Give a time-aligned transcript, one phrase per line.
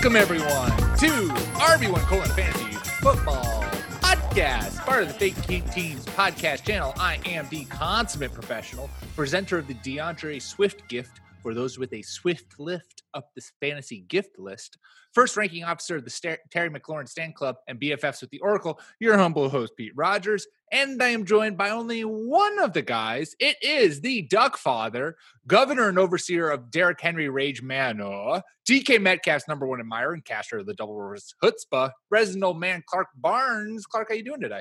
[0.00, 2.70] Welcome everyone to RB1 colon Fantasy
[3.02, 3.64] Football
[4.00, 6.94] Podcast, part of the Fake Geek Teams podcast channel.
[6.98, 12.02] I am the consummate professional, presenter of the DeAndre Swift gift for those with a
[12.02, 14.76] swift lift up this fantasy gift list.
[15.14, 18.78] First ranking officer of the Ster- Terry McLaurin Stand Club and BFFs with the Oracle,
[19.00, 20.46] your humble host, Pete Rogers.
[20.72, 23.34] And I am joined by only one of the guys.
[23.40, 29.48] It is the Duck Father, governor and overseer of Derrick Henry Rage Manor, DK Metcalf's
[29.48, 33.86] number one admirer and caster of the Double Reverse Chutzpah, resident old man Clark Barnes.
[33.86, 34.60] Clark, how are you doing today?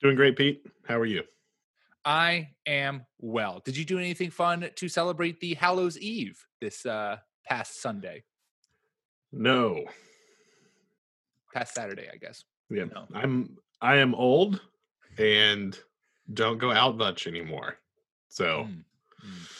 [0.00, 0.64] Doing great, Pete.
[0.88, 1.24] How are you?
[2.04, 3.60] I am well.
[3.64, 8.24] Did you do anything fun to celebrate the Hallows Eve this uh, past Sunday?
[9.32, 9.84] No.
[11.52, 12.44] Past Saturday, I guess.
[12.70, 12.84] Yeah.
[12.84, 13.06] No.
[13.14, 14.60] I'm I am old
[15.18, 15.78] and
[16.32, 17.76] don't go out much anymore.
[18.28, 18.84] So Mm,
[19.26, 19.50] mm.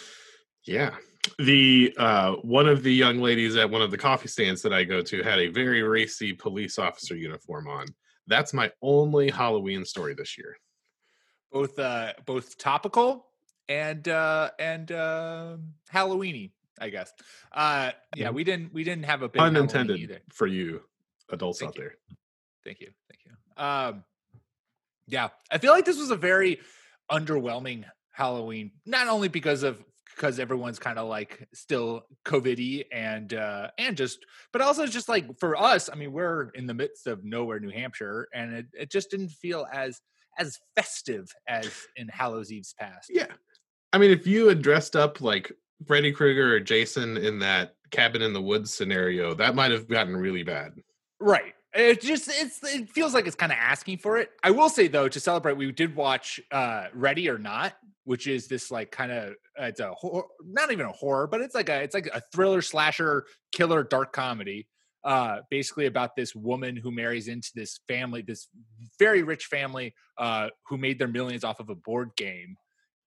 [0.64, 0.94] yeah.
[1.38, 4.84] The uh one of the young ladies at one of the coffee stands that I
[4.84, 7.86] go to had a very racy police officer uniform on.
[8.27, 10.56] That's my only Halloween story this year.
[11.53, 13.27] Both uh both topical
[13.69, 15.56] and uh and uh
[15.93, 17.12] Halloweeny, I guess.
[17.53, 18.34] Uh yeah, Mhm.
[18.34, 20.83] we didn't we didn't have a big Unintended for you
[21.31, 21.83] adults Thank out you.
[21.83, 21.95] there.
[22.65, 22.91] Thank you.
[23.09, 23.33] Thank you.
[23.62, 24.05] Um
[25.06, 26.60] yeah, I feel like this was a very
[27.10, 29.83] underwhelming Halloween, not only because of
[30.15, 35.37] because everyone's kind of like still COVID-y and uh and just but also just like
[35.41, 38.91] for us, I mean, we're in the midst of nowhere, New Hampshire, and it, it
[38.93, 40.00] just didn't feel as
[40.41, 43.11] as festive as in Hallows Eve's past.
[43.12, 43.27] Yeah.
[43.93, 45.53] I mean, if you had dressed up like
[45.87, 50.17] Freddy Krueger or Jason in that cabin in the woods scenario, that might have gotten
[50.17, 50.73] really bad.
[51.21, 51.55] Right.
[51.73, 54.31] It just it's it feels like it's kind of asking for it.
[54.43, 57.75] I will say though, to celebrate, we did watch uh Ready or Not,
[58.05, 61.55] which is this like kind of it's a hor- not even a horror, but it's
[61.55, 64.67] like a it's like a thriller slasher killer dark comedy.
[65.05, 68.49] Uh basically about this woman who marries into this family, this
[68.99, 72.56] very rich family uh who made their millions off of a board game.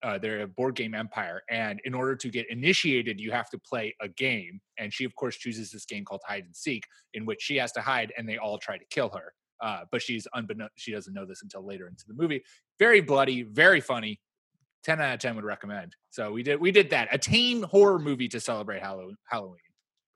[0.01, 3.57] Uh, they're a board game empire, and in order to get initiated, you have to
[3.57, 4.59] play a game.
[4.77, 6.83] And she, of course, chooses this game called hide and seek,
[7.13, 9.33] in which she has to hide and they all try to kill her.
[9.63, 12.43] Uh, but she's unbeknown she doesn't know this until later into the movie.
[12.79, 14.19] Very bloody, very funny.
[14.83, 15.95] 10 out of 10 would recommend.
[16.09, 17.07] So we did we did that.
[17.11, 19.15] A teen horror movie to celebrate Halloween.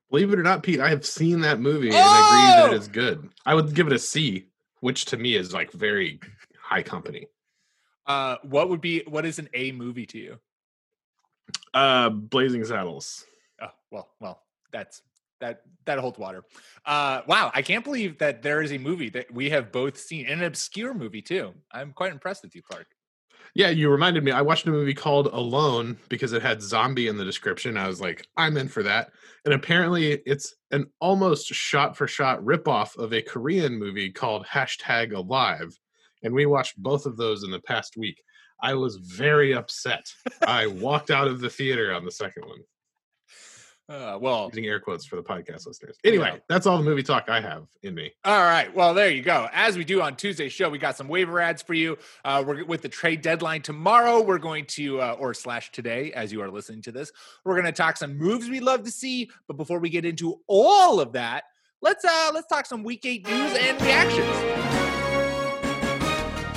[0.10, 2.72] Believe it or not, Pete, I have seen that movie and agree that Oh!
[2.72, 3.30] it is good.
[3.46, 4.46] I would give it a C,
[4.80, 6.20] which to me is like very
[6.60, 7.28] high company.
[8.06, 10.40] Uh what would be what is an A movie to you?
[11.74, 13.26] Uh Blazing Saddles.
[13.62, 15.02] Oh, well, well, that's
[15.42, 16.44] that that holds water.
[16.86, 20.26] Uh wow, I can't believe that there is a movie that we have both seen,
[20.28, 21.54] an obscure movie too.
[21.72, 22.88] I'm quite impressed with you, Clark.
[23.54, 24.32] Yeah, you reminded me.
[24.32, 27.78] I watched a movie called Alone because it had zombie in the description.
[27.78, 29.12] I was like, I'm in for that.
[29.46, 35.14] And apparently, it's an almost shot for shot ripoff of a Korean movie called Hashtag
[35.14, 35.78] Alive.
[36.24, 38.22] And we watched both of those in the past week.
[38.62, 40.06] I was very upset.
[40.46, 42.60] I walked out of the theater on the second one,
[43.90, 45.98] Uh well, using air quotes for the podcast listeners.
[46.04, 46.40] Anyway, Yeah.
[46.50, 48.12] that's all the movie talk I have in me.
[48.26, 48.74] All right.
[48.76, 49.48] Well, there you go.
[49.54, 51.98] As we do on Tuesday's show, we got some waiver ads for you.
[52.26, 54.22] Uh, we're with the trade deadline tomorrow.
[54.22, 57.14] We're going to, uh, or slash today, as you are listening to this,
[57.46, 59.30] we're going to talk some moves we'd love to see.
[59.48, 61.46] But before we get into all of that,
[61.82, 64.28] let's uh, let's talk some week eight news and reactions.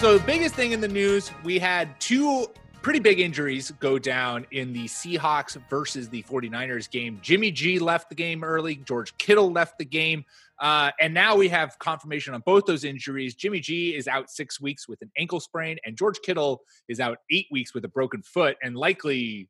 [0.01, 2.47] So the biggest thing in the news, we had two
[2.83, 7.19] pretty big injuries go down in the Seahawks versus the 49ers game.
[7.21, 10.25] Jimmy G left the game early, George Kittle left the game.
[10.59, 13.35] Uh, and now we have confirmation on both those injuries.
[13.35, 17.19] Jimmy G is out six weeks with an ankle sprain, and George Kittle is out
[17.31, 19.49] eight weeks with a broken foot, and likely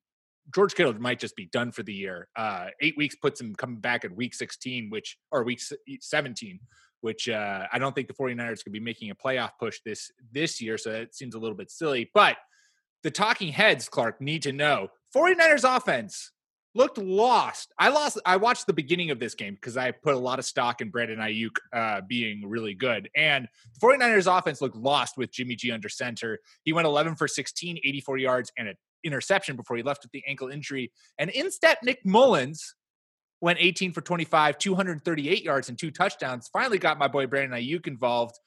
[0.53, 2.29] George Kittle might just be done for the year.
[2.37, 5.61] Uh, eight weeks puts him coming back at week 16, which or week
[6.01, 6.59] 17,
[7.01, 10.61] which uh, I don't think the 49ers could be making a playoff push this this
[10.61, 10.79] year.
[10.79, 12.11] So that seems a little bit silly.
[12.13, 12.37] But
[13.03, 16.31] the talking heads, Clark, need to know 49ers offense
[16.75, 17.73] looked lost.
[17.79, 18.21] I lost.
[18.25, 20.91] I watched the beginning of this game because I put a lot of stock in
[20.91, 23.09] Brandon Aiyuk uh, being really good.
[23.17, 26.39] And the 49ers offense looked lost with Jimmy G under center.
[26.63, 30.23] He went 11 for 16, 84 yards, and an interception before he left with the
[30.27, 30.93] ankle injury.
[31.19, 32.75] And in step Nick Mullens
[33.41, 36.49] went 18 for 25, 238 yards, and two touchdowns.
[36.53, 38.39] Finally got my boy Brandon Aiyuk involved.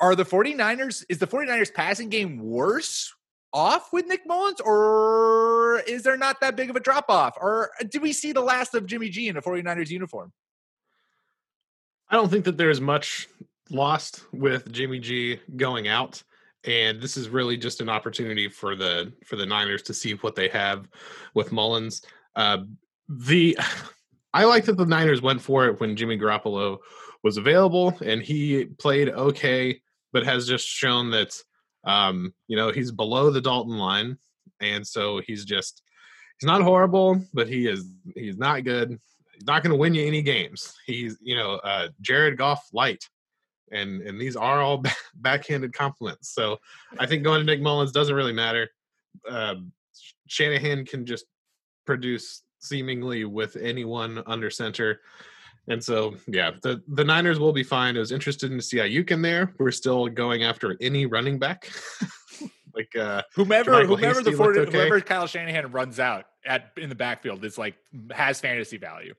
[0.00, 3.12] Are the 49ers, is the 49ers passing game worse
[3.54, 7.38] off with Nick Mullens, or is there not that big of a drop off?
[7.40, 10.32] Or do we see the last of Jimmy G in a 49ers uniform?
[12.10, 13.28] I don't think that there's much
[13.70, 16.22] lost with Jimmy G going out.
[16.64, 20.34] And this is really just an opportunity for the for the Niners to see what
[20.34, 20.88] they have
[21.34, 22.02] with Mullens.
[22.34, 22.58] Uh,
[23.08, 23.56] the
[24.34, 26.78] I like that the Niners went for it when Jimmy Garoppolo
[27.22, 29.80] was available, and he played okay,
[30.12, 31.40] but has just shown that
[31.84, 34.18] um, you know he's below the Dalton line,
[34.60, 35.82] and so he's just
[36.38, 38.98] he's not horrible, but he is he's not good.
[39.32, 40.74] He's not going to win you any games.
[40.86, 43.08] He's you know uh, Jared Goff light,
[43.70, 44.82] and and these are all
[45.14, 46.34] backhanded compliments.
[46.34, 46.58] So
[46.98, 48.70] I think going to Nick Mullens doesn't really matter.
[49.28, 49.56] Uh,
[50.26, 51.26] Shanahan can just
[51.86, 55.00] produce seemingly with anyone under center.
[55.68, 57.96] And so, yeah, the, the Niners will be fine.
[57.96, 59.54] I was interested to see Aiyuk in there.
[59.58, 61.70] We're still going after any running back.
[62.74, 64.72] like uh whomever whomever the 40, okay.
[64.72, 67.76] whoever Kyle Shanahan runs out at in the backfield is like
[68.10, 69.14] has fantasy value.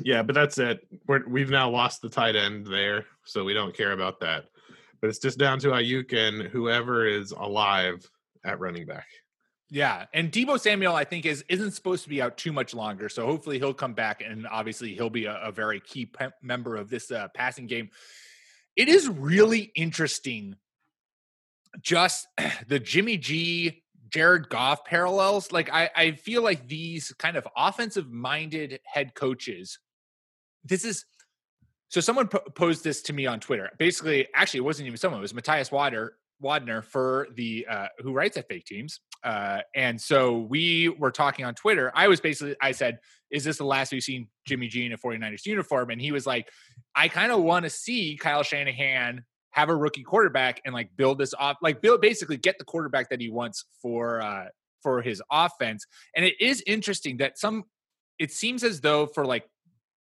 [0.00, 0.86] Yeah, but that's it.
[1.06, 4.46] We're, we've now lost the tight end there, so we don't care about that.
[5.00, 8.08] But it's just down to Aiyuk and whoever is alive
[8.44, 9.06] at running back.
[9.74, 13.08] Yeah, and Deebo Samuel, I think, is isn't supposed to be out too much longer,
[13.08, 16.76] so hopefully he'll come back, and obviously he'll be a, a very key pe- member
[16.76, 17.90] of this uh, passing game.
[18.76, 20.54] It is really interesting,
[21.80, 22.28] just
[22.68, 25.50] the Jimmy G, Jared Goff parallels.
[25.50, 29.80] Like I, I feel like these kind of offensive-minded head coaches.
[30.62, 31.04] This is
[31.88, 32.00] so.
[32.00, 33.70] Someone po- posed this to me on Twitter.
[33.76, 35.18] Basically, actually, it wasn't even someone.
[35.18, 40.00] It was Matthias Wader Wadner for the uh, who writes at Fake Teams, uh, and
[40.00, 41.92] so we were talking on Twitter.
[41.94, 42.98] I was basically I said,
[43.30, 46.26] "Is this the last we've seen Jimmy G in a 49ers uniform?" And he was
[46.26, 46.48] like,
[46.94, 51.18] "I kind of want to see Kyle Shanahan have a rookie quarterback and like build
[51.18, 54.46] this off, like build basically get the quarterback that he wants for uh,
[54.82, 55.86] for his offense."
[56.16, 57.64] And it is interesting that some.
[58.16, 59.44] It seems as though for like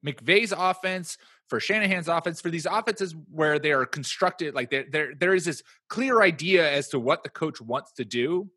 [0.06, 1.18] McVay's offense,
[1.50, 5.46] for Shanahan's offense, for these offenses where they are constructed, like there, there, there is
[5.46, 8.50] this clear idea as to what the coach wants to do.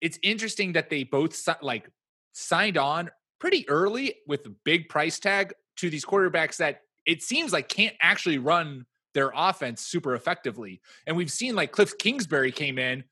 [0.00, 1.88] It's interesting that they both like
[2.32, 7.52] signed on pretty early with a big price tag to these quarterbacks that it seems
[7.52, 8.84] like can't actually run
[9.14, 10.80] their offense super effectively.
[11.06, 13.04] And we've seen like Cliff Kingsbury came in,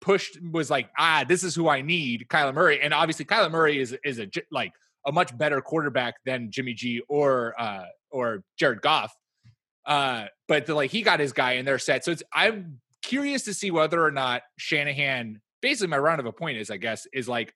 [0.00, 2.80] pushed, was like, ah, this is who I need, Kyler Murray.
[2.80, 4.72] And obviously Kyler Murray is is a like
[5.06, 9.14] a much better quarterback than Jimmy G or uh, or Jared Goff.
[9.84, 12.04] Uh, but the, like he got his guy in there set.
[12.04, 15.40] So it's I'm curious to see whether or not Shanahan.
[15.60, 17.54] Basically, my round of a point is, I guess, is like,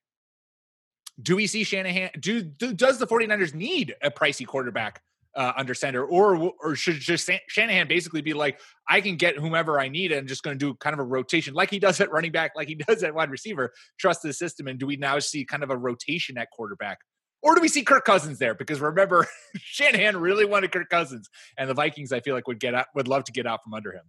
[1.21, 2.11] do we see Shanahan?
[2.21, 5.01] Do, do does the 49ers need a pricey quarterback
[5.35, 9.81] uh, under center, or or should just Shanahan basically be like, I can get whomever
[9.81, 12.11] I need, and just going to do kind of a rotation, like he does at
[12.11, 13.73] running back, like he does at wide receiver.
[13.99, 16.99] Trust the system, and do we now see kind of a rotation at quarterback
[17.47, 18.55] or do we see Kirk Cousins there?
[18.55, 19.25] Because remember,
[19.57, 23.07] Shanahan really wanted Kirk Cousins, and the Vikings, I feel like, would get out, would
[23.07, 24.03] love to get out from under him.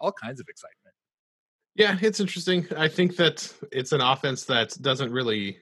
[0.00, 0.94] All kinds of excitement.
[1.76, 2.66] Yeah, it's interesting.
[2.76, 5.58] I think that it's an offense that doesn't really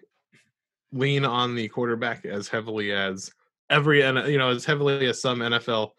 [0.90, 3.30] lean on the quarterback as heavily as
[3.68, 5.90] every you know as heavily as some NFL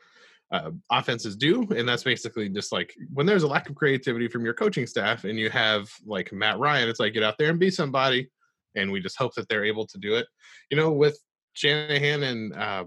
[0.51, 4.43] uh, offenses do, and that's basically just like when there's a lack of creativity from
[4.43, 7.59] your coaching staff, and you have like Matt Ryan, it's like get out there and
[7.59, 8.31] be somebody
[8.79, 10.27] and we just hope that they're able to do it.
[10.69, 11.19] You know, with
[11.53, 12.85] Shanahan and uh,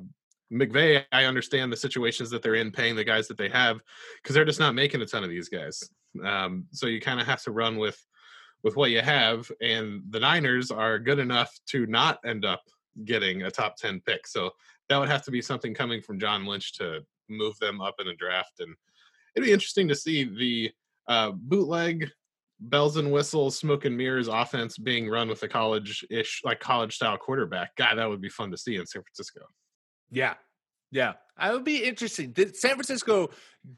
[0.52, 3.80] McVay, I understand the situations that they're in, paying the guys that they have,
[4.22, 5.82] because they're just not making a ton of these guys.
[6.24, 7.98] Um, so you kind of have to run with
[8.64, 12.62] with what you have, and the Niners are good enough to not end up
[13.04, 14.26] getting a top ten pick.
[14.26, 14.50] So
[14.88, 18.06] that would have to be something coming from John Lynch to move them up in
[18.06, 18.74] the draft, and
[19.34, 20.70] it'd be interesting to see the
[21.08, 22.10] uh, bootleg
[22.68, 26.94] bells and whistles, smoke and mirrors offense being run with a college ish, like college
[26.96, 27.76] style quarterback.
[27.76, 29.40] God, that would be fun to see in San Francisco.
[30.10, 30.34] Yeah.
[30.90, 31.14] Yeah.
[31.36, 32.34] I would be interesting.
[32.36, 33.30] San Francisco,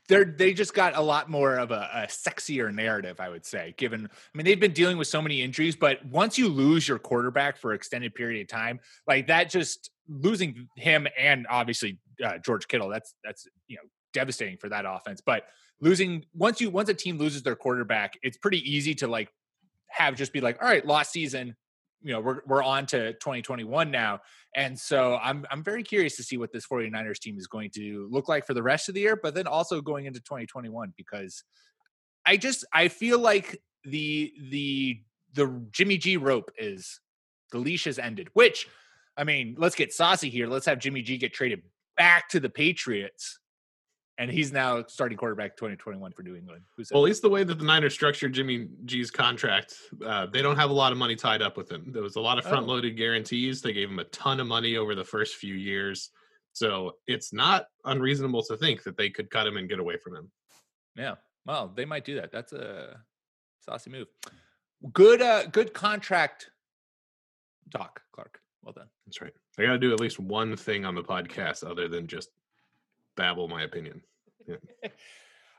[0.09, 3.75] they're they just got a lot more of a, a, sexier narrative, I would say.
[3.79, 6.99] Given, I mean, they've been dealing with so many injuries, but once you lose your
[6.99, 12.67] quarterback for extended period of time, like that, just losing him and obviously uh, George
[12.67, 15.23] Kittle, that's that's you know devastating for that offense.
[15.25, 15.45] But
[15.85, 19.29] losing once you once a team loses their quarterback, it's pretty easy to like
[19.89, 21.55] have just be like, all right, lost season,
[22.05, 24.21] you know we're we're on to 2021 now.
[24.55, 28.07] And so i'm i'm very curious to see what this 49ers team is going to
[28.13, 31.43] look like for the rest of the year but then also going into 2021 because
[32.25, 35.01] i just i feel like the the
[35.33, 37.01] the jimmy g rope is
[37.51, 38.69] the leash has ended which
[39.17, 40.47] i mean let's get saucy here.
[40.47, 41.63] Let's have jimmy g get traded
[41.97, 43.41] back to the patriots
[44.19, 46.63] and he's now starting quarterback 2021 for New England.
[46.77, 50.43] Who's well, at least the way that the Niners structured Jimmy G's contract, uh, they
[50.43, 51.91] don't have a lot of money tied up with him.
[51.93, 52.97] There was a lot of front loaded oh.
[52.97, 53.61] guarantees.
[53.61, 56.11] They gave him a ton of money over the first few years.
[56.53, 60.15] So it's not unreasonable to think that they could cut him and get away from
[60.15, 60.31] him.
[60.97, 61.15] Yeah.
[61.45, 62.31] Well, they might do that.
[62.31, 63.01] That's a
[63.61, 64.07] saucy move.
[64.93, 66.51] Good uh good contract
[67.73, 68.39] talk, Clark.
[68.63, 68.89] Well done.
[69.07, 69.33] That's right.
[69.59, 72.31] I got to do at least one thing on the podcast other than just
[73.17, 74.03] babble my opinion.
[74.47, 74.57] Yeah.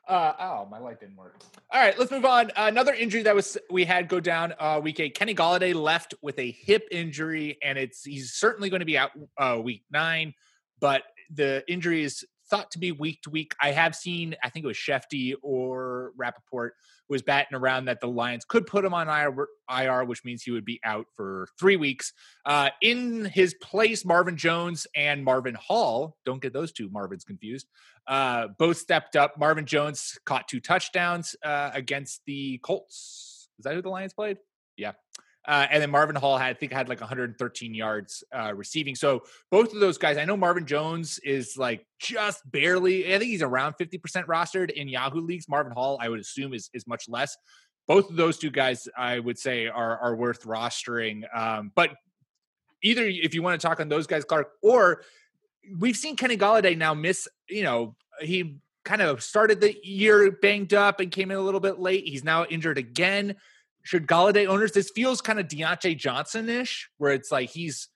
[0.07, 1.41] Uh, oh, my light didn't work.
[1.71, 2.51] All right, let's move on.
[2.55, 5.17] Another injury that was we had go down uh, week eight.
[5.17, 9.11] Kenny Golladay left with a hip injury, and it's he's certainly going to be out
[9.37, 10.35] uh, week nine.
[10.79, 11.01] But
[11.33, 13.53] the injury is thought to be week to week.
[13.61, 16.71] I have seen, I think it was Shefty or Rappaport
[17.07, 20.65] was batting around that the Lions could put him on IR, which means he would
[20.65, 22.13] be out for three weeks.
[22.45, 27.67] Uh, in his place, Marvin Jones and Marvin Hall, don't get those two Marvins confused,
[28.07, 29.37] uh, both stepped up.
[29.37, 33.49] Marvin Jones caught two touchdowns uh, against the Colts.
[33.59, 34.37] Is that who the Lions played?
[34.77, 34.93] Yeah.
[35.47, 38.95] Uh, and then Marvin Hall had, I think, had like 113 yards uh, receiving.
[38.95, 43.13] So both of those guys, I know Marvin Jones is like just barely.
[43.13, 45.47] I think he's around 50% rostered in Yahoo leagues.
[45.47, 47.35] Marvin Hall, I would assume, is is much less.
[47.87, 51.23] Both of those two guys, I would say, are are worth rostering.
[51.35, 51.91] Um, but
[52.81, 55.03] either if you want to talk on those guys, Clark, or
[55.77, 57.27] we've seen Kenny Golladay now miss.
[57.49, 61.59] You know, he kind of started the year banged up and came in a little
[61.59, 62.07] bit late.
[62.07, 63.35] He's now injured again
[63.85, 67.87] should Golladay owners, this feels kind of Diontae Johnson ish, where it's like he's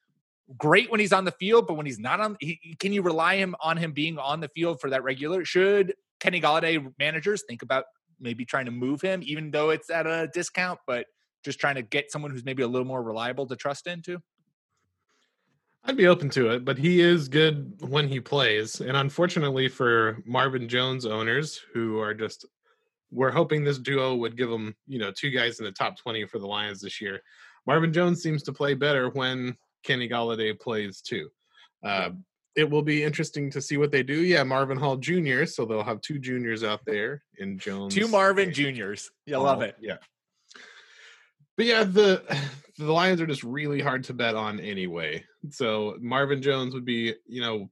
[0.56, 3.36] great when he's on the field, but when he's not on, he, can you rely
[3.36, 5.44] him on him being on the field for that regular?
[5.44, 7.86] Should Kenny Golladay managers think about
[8.20, 11.08] maybe trying to move him, even though it's at a discount, but
[11.44, 14.20] just trying to get someone who's maybe a little more reliable to trust into?
[15.86, 18.80] I'd be open to it, but he is good when he plays.
[18.80, 22.46] And unfortunately for Marvin Jones owners who are just
[23.12, 26.26] we're hoping this duo would give them, you know, two guys in the top 20
[26.26, 27.22] for the Lions this year.
[27.66, 31.30] Marvin Jones seems to play better when Kenny Golladay plays too.
[31.84, 32.12] Uh,
[32.56, 34.22] it will be interesting to see what they do.
[34.22, 35.46] Yeah, Marvin Hall Jr.
[35.46, 37.96] So they'll have two juniors out there in Jones.
[37.96, 39.10] Two Marvin Juniors.
[39.26, 39.76] You oh, love it.
[39.80, 39.98] Yeah.
[41.56, 42.24] But yeah, the
[42.78, 45.24] the Lions are just really hard to bet on anyway.
[45.50, 47.70] So Marvin Jones would be, you know,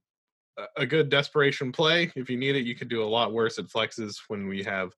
[0.76, 2.10] a good desperation play.
[2.16, 4.92] If you need it, you could do a lot worse at flexes when we have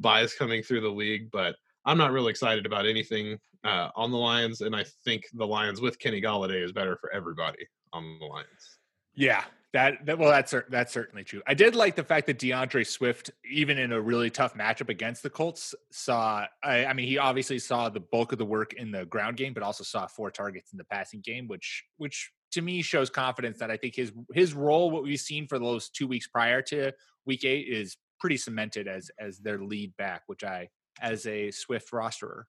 [0.00, 4.16] byes coming through the league, but I'm not really excited about anything uh, on the
[4.16, 8.26] Lions, and I think the Lions with Kenny Golladay is better for everybody on the
[8.26, 8.78] Lions.
[9.14, 11.42] Yeah, that, that well, that's that's certainly true.
[11.46, 15.22] I did like the fact that DeAndre Swift, even in a really tough matchup against
[15.22, 16.46] the Colts, saw.
[16.62, 19.52] I, I mean, he obviously saw the bulk of the work in the ground game,
[19.52, 23.58] but also saw four targets in the passing game, which which to me shows confidence
[23.58, 26.92] that I think his his role, what we've seen for those two weeks prior to
[27.26, 30.68] Week Eight, is pretty cemented as as their lead back, which I,
[31.00, 32.44] as a Swift rosterer,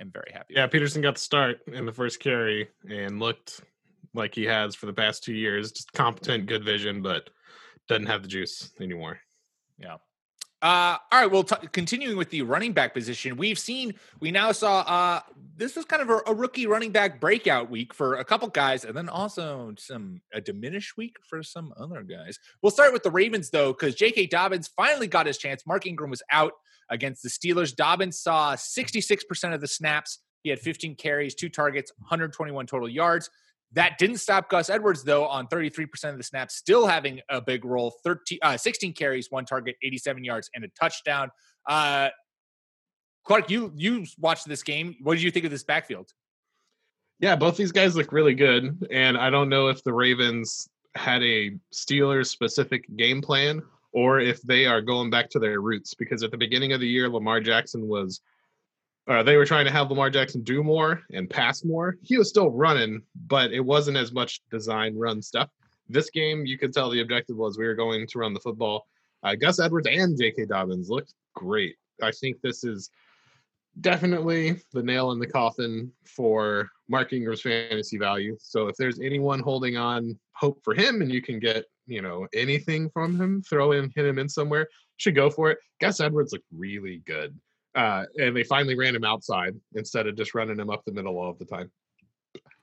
[0.00, 0.54] am very happy.
[0.54, 0.72] Yeah, with.
[0.72, 3.60] Peterson got the start in the first carry and looked
[4.14, 5.72] like he has for the past two years.
[5.72, 7.30] Just competent, good vision, but
[7.88, 9.20] doesn't have the juice anymore.
[9.78, 9.96] Yeah.
[10.62, 11.30] Uh, all right.
[11.30, 15.20] Well, t- continuing with the running back position, we've seen we now saw uh,
[15.56, 18.84] this was kind of a, a, rookie running back breakout week for a couple guys,
[18.84, 22.38] and then also some a diminished week for some other guys.
[22.60, 24.26] We'll start with the Ravens though, because J.K.
[24.26, 25.66] Dobbins finally got his chance.
[25.66, 26.52] Mark Ingram was out
[26.90, 27.74] against the Steelers.
[27.74, 30.18] Dobbins saw 66% of the snaps.
[30.42, 33.30] He had 15 carries, two targets, 121 total yards.
[33.72, 37.64] That didn't stop Gus Edwards, though, on 33% of the snaps, still having a big
[37.64, 41.30] role 13, uh, 16 carries, one target, 87 yards, and a touchdown.
[41.68, 42.08] Uh,
[43.24, 44.96] Clark, you you watched this game.
[45.02, 46.08] What did you think of this backfield?
[47.20, 48.88] Yeah, both these guys look really good.
[48.90, 53.62] And I don't know if the Ravens had a Steelers specific game plan
[53.92, 56.88] or if they are going back to their roots because at the beginning of the
[56.88, 58.20] year, Lamar Jackson was
[59.08, 61.96] uh, they were trying to have Lamar Jackson do more and pass more.
[62.02, 65.48] He was still running, but it wasn't as much design run stuff.
[65.88, 68.86] This game, you could tell the objective was we were going to run the football.
[69.22, 70.46] Uh, Gus Edwards and J.K.
[70.46, 71.76] Dobbins looked great.
[72.02, 72.90] I think this is
[73.80, 78.36] definitely the nail in the coffin for Mark Ingram's fantasy value.
[78.40, 82.26] So if there's anyone holding on hope for him and you can get, you know,
[82.34, 85.58] anything from him, throw in, hit him in somewhere, should go for it.
[85.80, 87.38] Gus Edwards looked really good.
[87.74, 91.16] Uh, and they finally ran him outside instead of just running him up the middle
[91.18, 91.70] all of the time.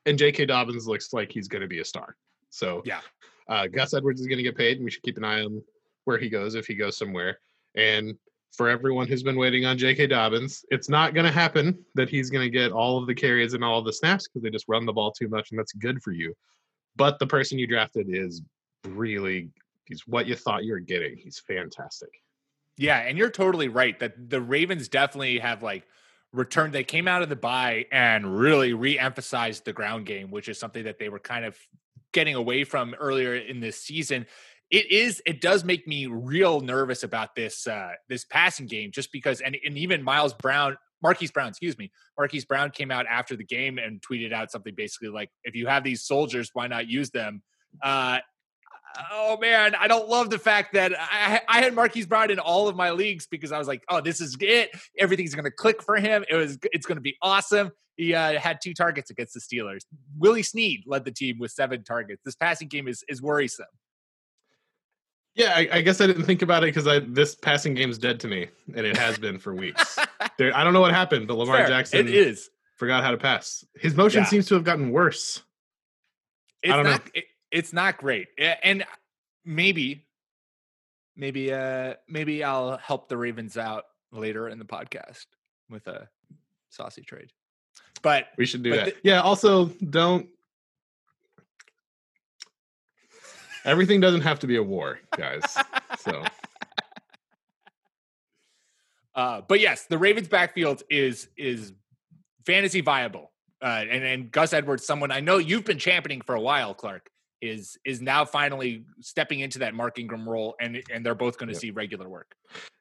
[0.06, 0.46] and J.K.
[0.46, 2.16] Dobbins looks like he's going to be a star.
[2.50, 3.02] So Yeah.
[3.50, 5.62] uh, Gus Edwards is going to get paid, and we should keep an eye on
[6.06, 7.40] where he goes if he goes somewhere.
[7.76, 8.18] And
[8.54, 10.08] for everyone who's been waiting on J.K.
[10.08, 13.54] Dobbins, it's not going to happen that he's going to get all of the carries
[13.54, 15.74] and all of the snaps because they just run the ball too much, and that's
[15.74, 16.34] good for you.
[16.96, 18.42] But the person you drafted is
[18.86, 19.50] really
[19.86, 21.16] he's what you thought you were getting.
[21.18, 22.10] He's fantastic.
[22.78, 25.84] Yeah, and you're totally right that the Ravens definitely have like
[26.32, 26.74] returned.
[26.74, 30.84] They came out of the bye and really re-emphasized the ground game, which is something
[30.84, 31.58] that they were kind of
[32.14, 34.28] getting away from earlier in this season.
[34.70, 35.22] It is.
[35.26, 39.58] It does make me real nervous about this uh, this passing game, just because, and,
[39.66, 43.78] and even Miles Brown, Marquise Brown, excuse me, Marquise Brown came out after the game
[43.78, 47.42] and tweeted out something basically like, "If you have these soldiers, why not use them?"
[47.82, 48.20] Uh,
[49.12, 52.68] oh man, I don't love the fact that I, I had Marquise Brown in all
[52.68, 54.72] of my leagues because I was like, oh, this is it.
[54.98, 56.26] Everything's going to click for him.
[56.30, 57.72] It was, it's going to be awesome.
[57.96, 59.82] He uh, had two targets against the Steelers.
[60.18, 62.22] Willie Snead led the team with seven targets.
[62.24, 63.66] This passing game is is worrisome.
[65.34, 68.20] Yeah, I, I guess I didn't think about it because I this passing game's dead
[68.22, 69.98] to me, and it has been for weeks.
[70.38, 71.68] there, I don't know what happened, but Lamar Fair.
[71.68, 72.50] Jackson It is.
[72.76, 73.64] forgot how to pass.
[73.76, 74.30] His motion Yeah.
[74.30, 75.42] seems to have gotten worse.
[76.62, 76.98] It's don't know.
[77.14, 77.26] It,
[77.58, 78.28] it's not great.
[78.38, 78.86] And
[79.44, 80.06] maybe,
[81.16, 85.26] maybe, uh, maybe I'll help the Ravens out later in the podcast
[85.70, 86.08] with a
[86.70, 87.32] saucy trade.
[88.02, 88.86] But We should do that.
[88.86, 89.22] the- yeah.
[89.22, 90.30] Also, don't.
[93.66, 95.44] Everything doesn't have to be a war, guys.
[96.00, 96.24] so
[99.16, 101.74] Uh, but yes, the Ravens backfield is is
[102.46, 103.32] fantasy viable.
[103.60, 107.10] Uh, and and Gus Edwards, someone I know you've been championing for a while, Clark,
[107.42, 111.48] is is now finally stepping into that Mark Ingram role, and and they're both going
[111.50, 111.62] to Yep.
[111.62, 112.36] see regular work.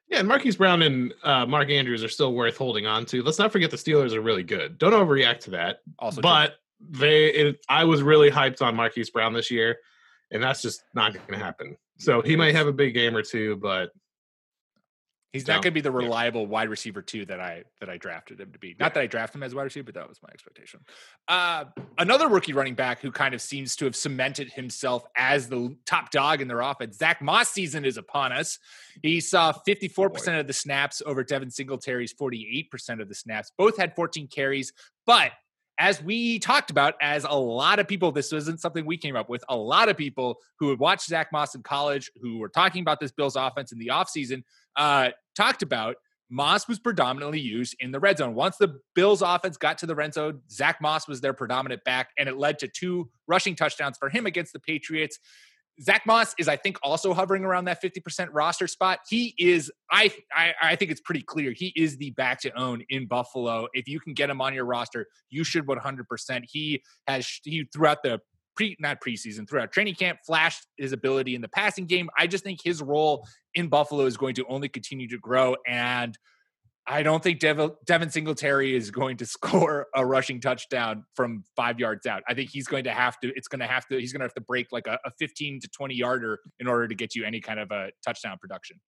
[0.09, 3.21] yeah, and Marquise Brown and uh, Mark Andrews are still worth holding on to.
[3.23, 4.77] Let's not forget the Steelers are really good.
[4.77, 5.79] Don't overreact to that.
[5.99, 6.29] Also, true.
[6.29, 9.77] but they, it, I was really hyped on Marquise Brown this year,
[10.31, 11.75] and that's just not going to happen.
[11.97, 13.89] So he might have a big game or two, but
[15.33, 15.97] he's not going to be the yeah.
[15.97, 18.69] reliable wide receiver two that I that I drafted him to be.
[18.69, 18.75] Yeah.
[18.79, 20.79] Not that I drafted him as a wide receiver, but that was my expectation.
[21.27, 21.65] Uh,
[21.97, 26.11] another rookie running back who kind of seems to have cemented himself as the top
[26.11, 26.97] dog in their offense.
[26.97, 28.59] Zach Moss season is upon us.
[29.03, 33.51] He saw 54% of the snaps over Devin Singletary's 48% of the snaps.
[33.57, 34.73] Both had 14 carries,
[35.05, 35.31] but
[35.79, 39.29] as we talked about, as a lot of people, this wasn't something we came up
[39.29, 39.43] with.
[39.49, 42.99] A lot of people who had watched Zach Moss in college, who were talking about
[42.99, 44.43] this Bills offense in the offseason,
[44.75, 45.97] uh, talked about
[46.29, 48.33] Moss was predominantly used in the red zone.
[48.33, 52.09] Once the Bills offense got to the red zone, Zach Moss was their predominant back,
[52.17, 55.19] and it led to two rushing touchdowns for him against the Patriots.
[55.81, 58.99] Zach Moss is, I think, also hovering around that 50% roster spot.
[59.07, 61.51] He is, I, I, I think it's pretty clear.
[61.55, 63.67] He is the back to own in Buffalo.
[63.73, 66.43] If you can get him on your roster, you should 100%.
[66.49, 68.19] He has, he throughout the
[68.55, 72.09] pre, not preseason, throughout training camp, flashed his ability in the passing game.
[72.17, 75.55] I just think his role in Buffalo is going to only continue to grow.
[75.67, 76.17] And
[76.87, 82.05] I don't think Devin, Singletary is going to score a rushing touchdown from five yards
[82.05, 82.23] out.
[82.27, 84.25] I think he's going to have to, it's going to have to, he's going to
[84.25, 87.25] have to break like a, a 15 to 20 yarder in order to get you
[87.25, 88.79] any kind of a touchdown production.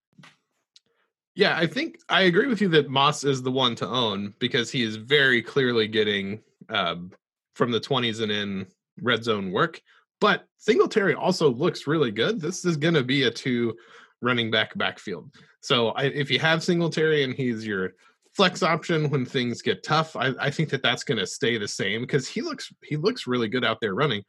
[1.35, 4.73] Yeah, I think I agree with you that Moss is the one to own because
[4.73, 7.13] he is very clearly getting um,
[7.55, 8.67] from the 20s and in
[9.01, 9.81] red zone work.
[10.21, 12.41] But Singletary also looks really good.
[12.41, 13.77] This is going to be a two
[14.23, 15.31] running back backfield.
[15.61, 17.93] So I, if you have Singletary and he's your
[18.35, 21.69] flex option when things get tough, I, I think that that's going to stay the
[21.69, 24.23] same because he looks he looks really good out there running.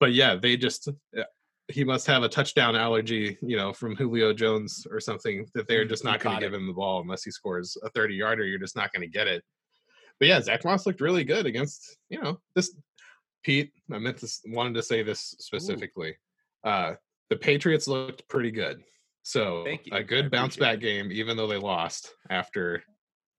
[0.00, 1.22] But yeah, they just uh,
[1.68, 5.84] he must have a touchdown allergy, you know, from Julio Jones or something that they're
[5.84, 8.44] Mm, just not going to give him the ball unless he scores a 30 yarder.
[8.44, 9.42] You're just not going to get it.
[10.18, 12.74] But yeah, Zach Moss looked really good against, you know, this
[13.42, 13.72] Pete.
[13.92, 16.16] I meant to wanted to say this specifically.
[16.64, 16.94] Uh
[17.30, 18.82] the Patriots looked pretty good.
[19.22, 22.82] So a good bounce back game, even though they lost after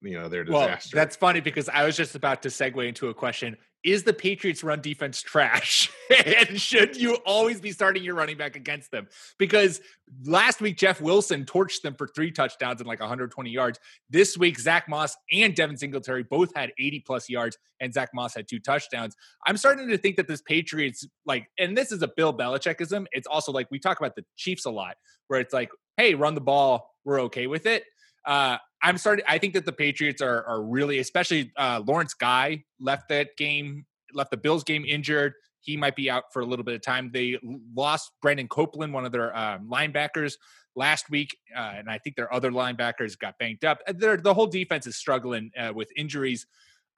[0.00, 0.96] you know their Well, disaster.
[0.96, 3.56] that's funny because I was just about to segue into a question.
[3.84, 5.90] Is the Patriots run defense trash?
[6.26, 9.08] and should you always be starting your running back against them?
[9.38, 9.80] Because
[10.24, 13.78] last week, Jeff Wilson torched them for three touchdowns and like 120 yards.
[14.08, 18.34] This week, Zach Moss and Devin Singletary both had 80 plus yards, and Zach Moss
[18.34, 19.14] had two touchdowns.
[19.46, 23.04] I'm starting to think that this Patriots, like, and this is a Bill Belichickism.
[23.12, 24.96] It's also like we talk about the Chiefs a lot,
[25.28, 27.84] where it's like, hey, run the ball, we're okay with it.
[28.24, 29.24] Uh, I'm starting.
[29.28, 33.86] I think that the Patriots are are really, especially uh, Lawrence Guy left that game,
[34.12, 35.34] left the Bills game injured.
[35.60, 37.10] He might be out for a little bit of time.
[37.12, 37.38] They
[37.74, 40.34] lost Brandon Copeland, one of their um, linebackers,
[40.76, 43.78] last week, uh, and I think their other linebackers got banged up.
[43.86, 46.46] Uh, Their the whole defense is struggling uh, with injuries.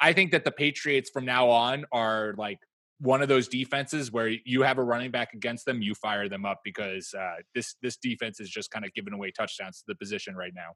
[0.00, 2.58] I think that the Patriots from now on are like
[2.98, 6.44] one of those defenses where you have a running back against them, you fire them
[6.44, 9.94] up because uh, this this defense is just kind of giving away touchdowns to the
[9.94, 10.72] position right now.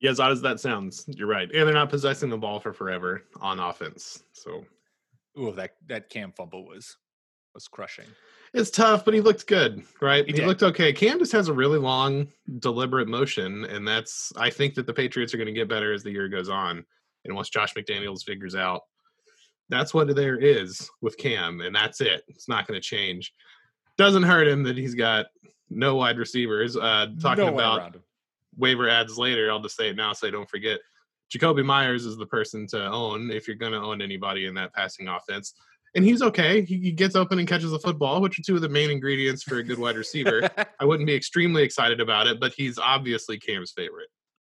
[0.00, 1.50] Yeah, as odd as that sounds, you're right.
[1.50, 4.22] And they're not possessing the ball for forever on offense.
[4.32, 4.64] So
[5.38, 6.96] Ooh, that that Cam fumble was
[7.54, 8.06] was crushing.
[8.52, 10.26] it's tough, but he looked good, right?
[10.26, 10.92] He He, looked okay.
[10.92, 12.28] Cam just has a really long,
[12.58, 16.02] deliberate motion, and that's I think that the Patriots are going to get better as
[16.02, 16.84] the year goes on.
[17.24, 18.82] And once Josh McDaniels figures out
[19.68, 22.22] that's what there is with Cam, and that's it.
[22.28, 23.32] It's not going to change.
[23.96, 25.26] Doesn't hurt him that he's got
[25.70, 26.76] no wide receivers.
[26.76, 28.02] Uh, talking No about around him.
[28.56, 29.50] Waiver ads later.
[29.50, 30.80] I'll just say it now so I don't forget.
[31.32, 34.72] Jakobi Meyers is the person to own if you're going to own anybody in that
[34.74, 35.54] passing offense.
[35.94, 36.62] And he's okay.
[36.62, 39.42] He, he gets open and catches the football, which are two of the main ingredients
[39.42, 40.48] for a good wide receiver.
[40.80, 44.08] I wouldn't be extremely excited about it, but he's obviously Cam's favorite.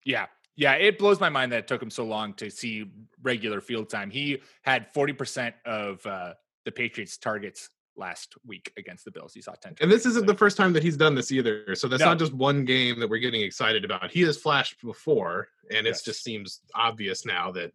[0.04, 0.26] Yeah.
[0.56, 2.90] Yeah, it blows my mind that it took him so long to see
[3.22, 4.10] regular field time.
[4.10, 6.34] He had 40% of uh,
[6.64, 9.34] the Patriots' targets last week against the Bills.
[9.34, 9.76] He saw 10.
[9.80, 11.74] And this isn't the first time that he's done this either.
[11.74, 12.06] So that's No.
[12.06, 14.10] not just one game that we're getting excited about.
[14.10, 16.02] He has flashed before, and it Yes.
[16.04, 17.72] just seems obvious now that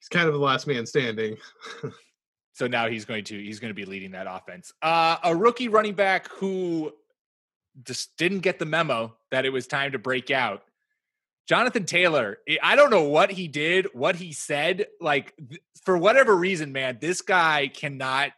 [0.00, 1.36] he's kind of the last man standing.
[2.56, 4.72] So now he's going to he's going to be leading that offense.
[4.80, 6.92] Uh, a rookie running back who
[7.82, 10.62] just didn't get the memo that it was time to break out.
[11.48, 14.86] Jonathan Taylor, I- I don't know what he did, what he said.
[15.00, 15.34] Like
[15.84, 18.30] for whatever reason, man, this guy cannot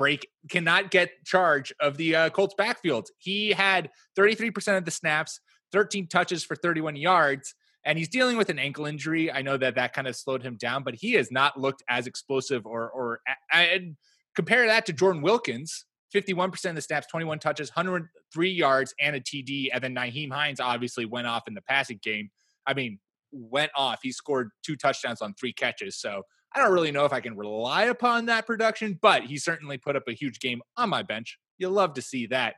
[0.00, 3.10] break, cannot get charge of the uh, Colts backfield.
[3.18, 5.40] He had 33% of the snaps,
[5.72, 9.30] 13 touches for 31 yards, and he's dealing with an ankle injury.
[9.30, 12.06] I know that that kind of slowed him down, but he has not looked as
[12.06, 13.20] explosive or or
[13.52, 13.96] and
[14.34, 15.84] compare that to Jordan Wilkins.
[16.14, 19.68] 51% of the snaps, 21 touches, 103 yards, and a TD.
[19.72, 22.30] And then Nyheim Hines obviously went off in the passing game.
[22.66, 22.98] I mean,
[23.32, 24.00] went off.
[24.02, 26.00] He scored two touchdowns on three catches.
[26.00, 26.22] So
[26.54, 29.96] I don't really know if I can rely upon that production, but he certainly put
[29.96, 31.38] up a huge game on my bench.
[31.58, 32.56] You'll love to see that.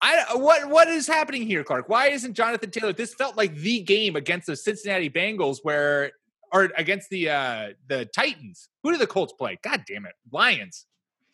[0.00, 1.88] I what what is happening here, Clark?
[1.88, 2.92] Why isn't Jonathan Taylor?
[2.92, 6.12] This felt like the game against the Cincinnati Bengals, where
[6.52, 8.68] or against the uh the Titans.
[8.82, 9.58] Who did the Colts play?
[9.62, 10.86] God damn it, Lions.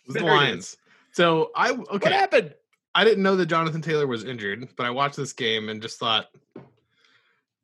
[0.07, 0.25] It the.
[0.25, 0.79] Lions.
[1.12, 1.87] So I okay.
[1.90, 2.55] What happened?
[2.94, 5.99] I didn't know that Jonathan Taylor was injured, but I watched this game and just
[5.99, 6.29] thought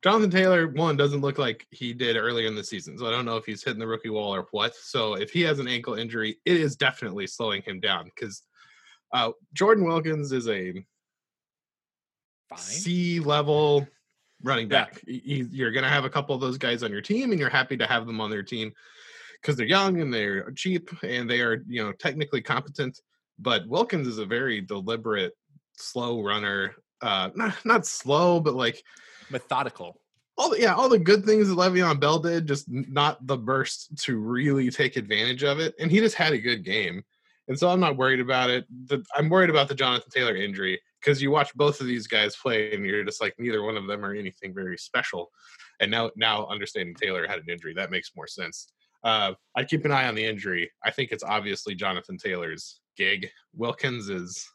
[0.03, 2.97] Jonathan Taylor one doesn't look like he did earlier in the season.
[2.97, 4.75] So I don't know if he's hitting the rookie wall or what.
[4.75, 8.41] So if he has an ankle injury, it is definitely slowing him down because
[9.13, 10.73] uh, Jordan Wilkins is a
[12.49, 12.59] Fine.
[12.59, 13.87] C level
[14.43, 15.01] running back.
[15.07, 17.39] Y- y- You're going to have a couple of those guys on your team, and
[17.39, 18.73] you're happy to have them on their team
[19.39, 22.99] because they're young and they're cheap and they are, you know, technically competent.
[23.39, 25.33] But Wilkins is a very deliberate,
[25.77, 26.75] slow runner.
[27.01, 28.83] Uh, not not slow, but like
[29.31, 29.99] Methodical.
[30.37, 33.95] all the yeah, all the good things that Le'Veon Bell did, just not the burst
[34.03, 35.75] to really take advantage of it.
[35.79, 37.03] And he just had a good game,
[37.47, 38.65] and so I'm not worried about it.
[38.87, 42.35] The, I'm worried about the Jonathan Taylor injury because you watch both of these guys
[42.35, 45.31] play, and you're just like neither one of them are anything very special.
[45.79, 48.71] And now, now understanding Taylor had an injury, that makes more sense.
[49.03, 50.71] Uh, I keep an eye on the injury.
[50.85, 53.29] I think it's obviously Jonathan Taylor's gig.
[53.55, 54.47] Wilkins is.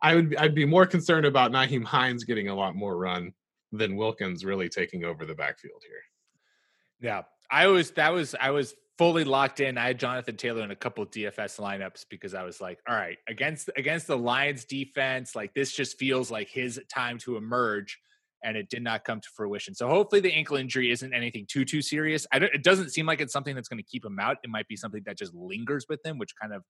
[0.00, 3.32] I would I'd be more concerned about Nyheim Hines getting a lot more run
[3.76, 7.10] than Wilkins really taking over the backfield here.
[7.10, 7.22] Yeah.
[7.50, 9.76] I was that was I was fully locked in.
[9.76, 13.18] I had Jonathan Taylor in a couple DFS lineups because I was like, all right,
[13.28, 17.98] against against the Lions defense, like this just feels like his time to emerge.
[18.42, 19.74] And it did not come to fruition.
[19.74, 22.26] So hopefully the ankle injury isn't anything too too serious.
[22.30, 24.36] I don't, it doesn't seem like it's something that's going to keep him out.
[24.42, 26.62] It might be something that just lingers with him, which kind of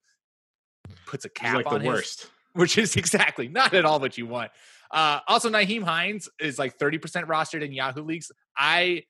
[1.06, 2.26] puts a cap like on the his, worst.
[2.52, 4.52] which is exactly not at all what you want.
[4.90, 8.30] Uh, also, Nyheim Hines is like 30% rostered in Yahoo leagues.
[8.56, 9.04] I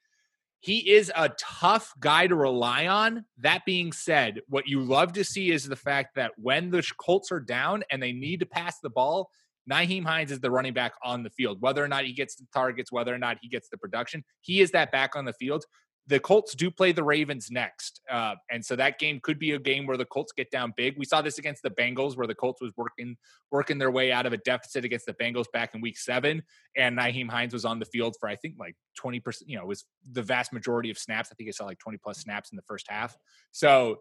[0.64, 3.26] he is a tough guy to rely on.
[3.40, 7.30] That being said, what you love to see is the fact that when the Colts
[7.30, 9.28] are down and they need to pass the ball,
[9.70, 11.60] Nyheim Hines is the running back on the field.
[11.60, 14.62] Whether or not he gets the targets, whether or not he gets the production, he
[14.62, 15.66] is that back on the field.
[16.06, 19.58] The Colts do play the Ravens next, uh, and so that game could be a
[19.58, 20.98] game where the Colts get down big.
[20.98, 23.16] We saw this against the Bengals, where the Colts was working
[23.50, 26.42] working their way out of a deficit against the Bengals back in Week Seven,
[26.76, 29.48] and Nyheim Hines was on the field for I think like twenty percent.
[29.48, 31.30] You know, was the vast majority of snaps.
[31.32, 33.16] I think it saw like twenty plus snaps in the first half.
[33.52, 34.00] So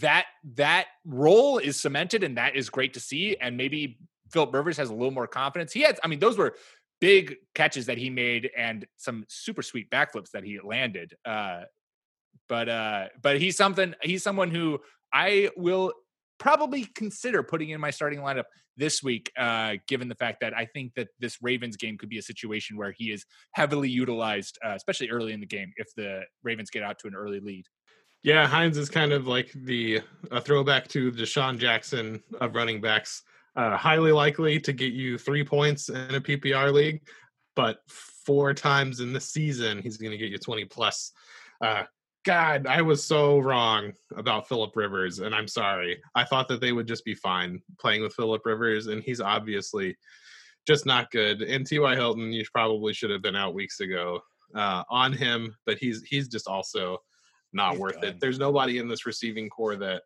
[0.00, 0.26] that
[0.56, 3.36] that role is cemented, and that is great to see.
[3.40, 3.98] And maybe
[4.30, 5.72] Philip Rivers has a little more confidence.
[5.72, 6.54] He had, I mean, those were
[7.00, 11.14] big catches that he made and some super sweet backflips that he landed.
[11.24, 11.62] Uh,
[12.48, 13.94] but uh, but he's something.
[14.02, 14.80] He's someone who
[15.12, 15.92] I will
[16.38, 18.44] probably consider putting in my starting lineup
[18.76, 22.18] this week, uh, given the fact that I think that this Ravens game could be
[22.18, 26.22] a situation where he is heavily utilized, uh, especially early in the game if the
[26.42, 27.66] Ravens get out to an early lead.
[28.22, 33.22] Yeah, Hines is kind of like the a throwback to DeSean Jackson of running backs.
[33.60, 37.02] Uh, highly likely to get you three points in a PPR league,
[37.54, 37.80] but
[38.24, 41.12] four times in the season he's going to get you 20 plus.
[41.60, 41.82] Uh,
[42.24, 46.00] God, I was so wrong about Philip Rivers, and I'm sorry.
[46.14, 49.94] I thought that they would just be fine playing with Philip Rivers, and he's obviously
[50.66, 51.42] just not good.
[51.42, 51.94] And T.Y.
[51.94, 54.20] Hilton, you probably should have been out weeks ago
[54.54, 56.96] uh, on him, but he's he's just also
[57.52, 58.04] not He's worth done.
[58.04, 58.20] it.
[58.20, 60.04] There's nobody in this receiving corps that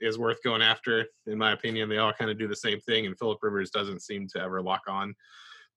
[0.00, 1.88] is worth going after, in my opinion.
[1.88, 4.62] They all kind of do the same thing, and Philip Rivers doesn't seem to ever
[4.62, 5.14] lock on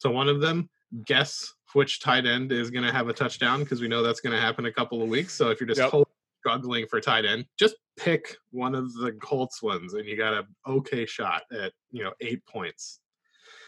[0.01, 0.69] to one of them.
[1.06, 4.34] Guess which tight end is going to have a touchdown because we know that's going
[4.36, 5.34] to happen a couple of weeks.
[5.34, 5.91] So if you're just Yep.
[5.91, 6.06] totally
[6.39, 10.45] struggling for tight end, just pick one of the Colts ones, and you got a
[10.67, 12.99] okay shot at you know eight points.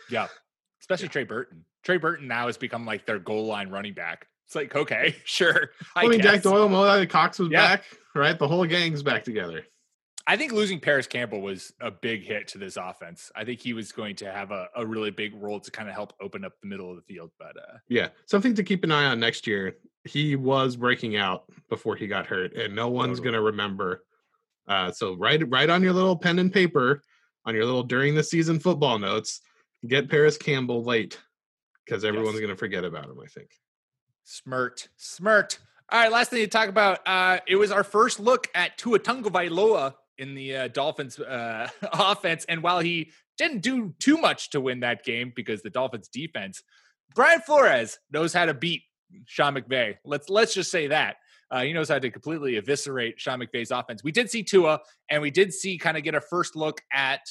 [0.10, 0.28] Yeah.
[0.80, 1.66] Especially Trey Burton.
[1.84, 4.28] Trey Burton now has become like their goal line running back.
[4.46, 5.72] It's like, okay, sure.
[5.96, 6.44] I, mean, Jack guess.
[6.44, 7.76] Doyle, Mo Cox was Yeah.
[7.76, 7.84] back,
[8.16, 8.38] right?
[8.40, 9.66] The whole gang's back together.
[10.30, 13.32] I think losing Parris Campbell was a big hit to this offense.
[13.34, 15.96] I think he was going to have a, a really big role to kind of
[15.96, 17.32] help open up the middle of the field.
[17.40, 19.78] But uh, Yeah, something to keep an eye on next year.
[20.04, 23.24] He was breaking out before he got hurt, and no one's Totally.
[23.24, 24.04] going to remember.
[24.68, 27.02] Uh, so write write on your little pen and paper
[27.46, 29.40] on your little during the season football notes.
[29.88, 31.18] Get Parris Campbell late
[31.86, 32.42] because everyone's Yes.
[32.42, 33.18] going to forget about him.
[33.24, 33.50] I think.
[34.26, 35.60] smirt, smirt.
[35.90, 37.00] All right, last thing to talk about.
[37.08, 42.45] Uh, it was our first look at Tua Tagovailoa in the uh, Dolphins uh, offense,
[42.49, 46.63] and while he didn't do too much to win that game because the Dolphins defense,
[47.15, 48.84] Brian Flores knows how to beat
[49.25, 49.95] Sean McVay.
[50.03, 51.17] Let's let's just say that.
[51.49, 54.03] Uh, he knows how to completely eviscerate Sean McVay's offense.
[54.03, 57.21] We did see Tua, and we did see kind of get a first look at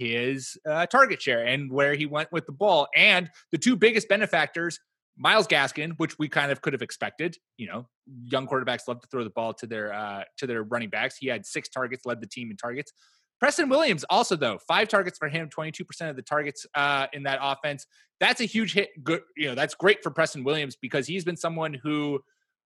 [0.00, 2.88] his uh, target share and where he went with the ball.
[2.96, 4.80] And the two biggest benefactors,
[5.16, 7.36] Myles Gaskin, which we kind of could have expected.
[7.56, 7.86] You know,
[8.24, 11.16] young quarterbacks love to throw the ball to their uh, to their running backs.
[11.18, 12.92] He had six targets, led the team in targets.
[13.38, 17.06] Preston Williams also though five targets for him, twenty two percent of the targets uh,
[17.12, 17.86] in that offense.
[18.18, 18.90] That's a huge hit.
[19.02, 22.20] Good, you know, that's great for Preston Williams because he's been someone who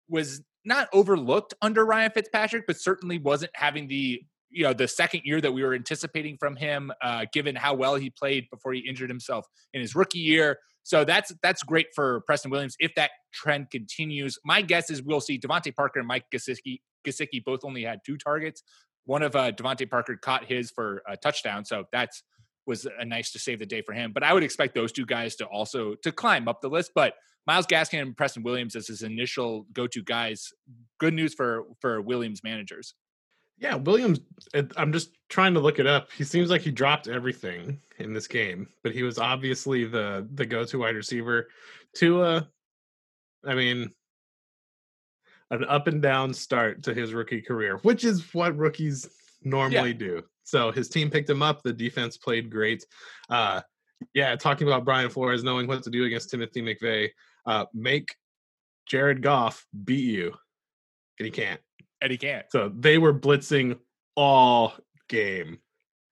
[0.10, 5.22] was not overlooked under Ryan Fitzpatrick, but certainly wasn't having the you know the second
[5.26, 8.80] year that we were anticipating from him, uh, given how well he played before he
[8.88, 10.60] injured himself in his rookie year.
[10.84, 14.40] So that's that's great for Preston Williams if that trend continues.
[14.46, 18.18] My guess is we'll see DeVante Parker and Mike Gesicki, Gesicki both only had two
[18.18, 18.64] targets.
[19.06, 19.52] One of uh,
[19.90, 22.24] Parker caught his for a touchdown, so that's
[22.66, 24.12] was a nice to save the day for him.
[24.14, 26.92] But I would expect those two guys to also to climb up the list.
[26.94, 27.14] But
[27.48, 30.52] Myles Gaskin and Preston Williams as his initial go-to guys.
[31.00, 32.94] Good news for for Williams managers.
[33.60, 34.20] Yeah, Williams.
[34.76, 36.12] I'm just trying to look it up.
[36.12, 40.46] He seems like he dropped everything in this game, but he was obviously the the
[40.46, 41.48] go to wide receiver.
[41.96, 42.48] Tua,
[43.44, 43.92] I mean,
[45.50, 49.10] an up and down start to his rookie career, which is what rookies
[49.44, 50.24] normally do.
[50.44, 51.64] So his team picked him up.
[51.64, 52.86] The defense played great.
[53.30, 53.62] Uh,
[54.14, 57.10] yeah, talking about Brian Flores knowing what to do against Timothy McVeigh,
[57.46, 58.16] uh, make
[58.86, 60.34] Jared Goff beat you,
[61.20, 61.60] and he can't.
[62.02, 62.46] And he can't.
[62.52, 63.78] So they were blitzing
[64.16, 64.74] all
[65.10, 65.60] game.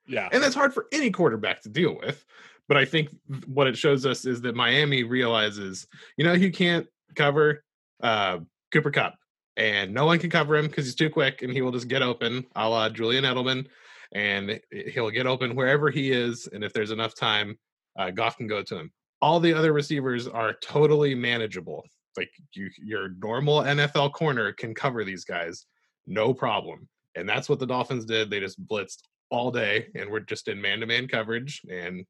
[0.07, 0.29] Yeah.
[0.31, 2.25] And that's hard for any quarterback to deal with.
[2.67, 3.09] But I think
[3.45, 7.63] what it shows us is that Miami realizes, you know, you can't cover
[8.01, 8.39] uh,
[8.71, 9.15] Cooper Kupp,
[9.57, 12.01] and no one can cover him because he's too quick, and he will just get
[12.01, 13.67] open, a la Julian Edelman,
[14.13, 14.59] and
[14.91, 16.47] he'll get open wherever he is.
[16.51, 17.57] And if there's enough time,
[17.97, 18.91] uh, Goff can go to him.
[19.21, 21.83] All the other receivers are totally manageable.
[22.17, 25.65] Like you, your normal NFL corner can cover these guys,
[26.07, 26.87] no problem.
[27.15, 28.29] And that's what the Dolphins did.
[28.29, 32.05] They just blitzed all day, and we're just in man-to-man coverage and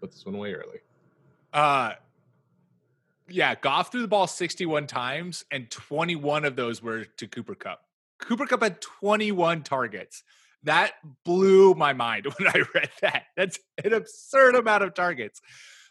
[0.00, 0.78] put this one away early.
[1.52, 1.92] Uh
[3.28, 7.80] yeah, Goff threw the ball 61 times, and 21 of those were to Cooper Kupp.
[8.18, 10.22] Cooper Kupp had 21 targets.
[10.64, 10.92] That
[11.24, 13.24] blew my mind when I read that.
[13.36, 15.40] That's an absurd amount of targets.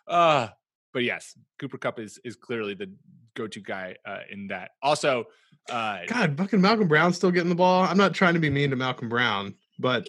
[0.07, 0.49] Uh,
[0.93, 2.91] but yes, Cooper Kupp is is clearly the
[3.35, 4.71] go-to guy uh, in that.
[4.81, 5.25] Also,
[5.69, 7.83] uh, God, fucking Malcolm Brown's still getting the ball.
[7.83, 10.07] I'm not trying to be mean to Malcolm Brown, but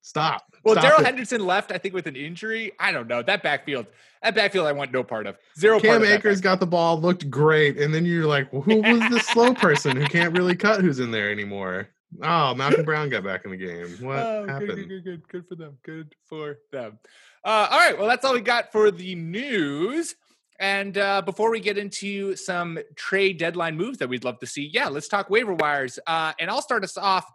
[0.00, 0.42] stop.
[0.64, 1.04] well, Darrell.
[1.04, 2.72] Henderson left, I think, with an injury.
[2.78, 3.86] I don't know that backfield.
[4.22, 5.36] That backfield, I want no part of.
[5.58, 5.80] Zero.
[5.80, 9.18] Cam Akers got the ball, looked great, and then you're like, well, who was the
[9.32, 11.88] slow person who can't really cut who's in there anymore?
[12.22, 13.86] Oh, Malcolm Brown got back in the game.
[14.00, 14.68] What Oh, happened?
[14.68, 15.78] Good, good, good, good, good for them.
[15.82, 16.98] Good for them.
[17.44, 17.98] Uh, all right.
[17.98, 20.14] Well, that's all we got for the news.
[20.62, 24.70] And uh, before we get into some trade deadline moves that we'd love to see,
[24.72, 25.98] yeah, let's talk waiver wires.
[26.06, 27.26] Uh, and I'll start us off.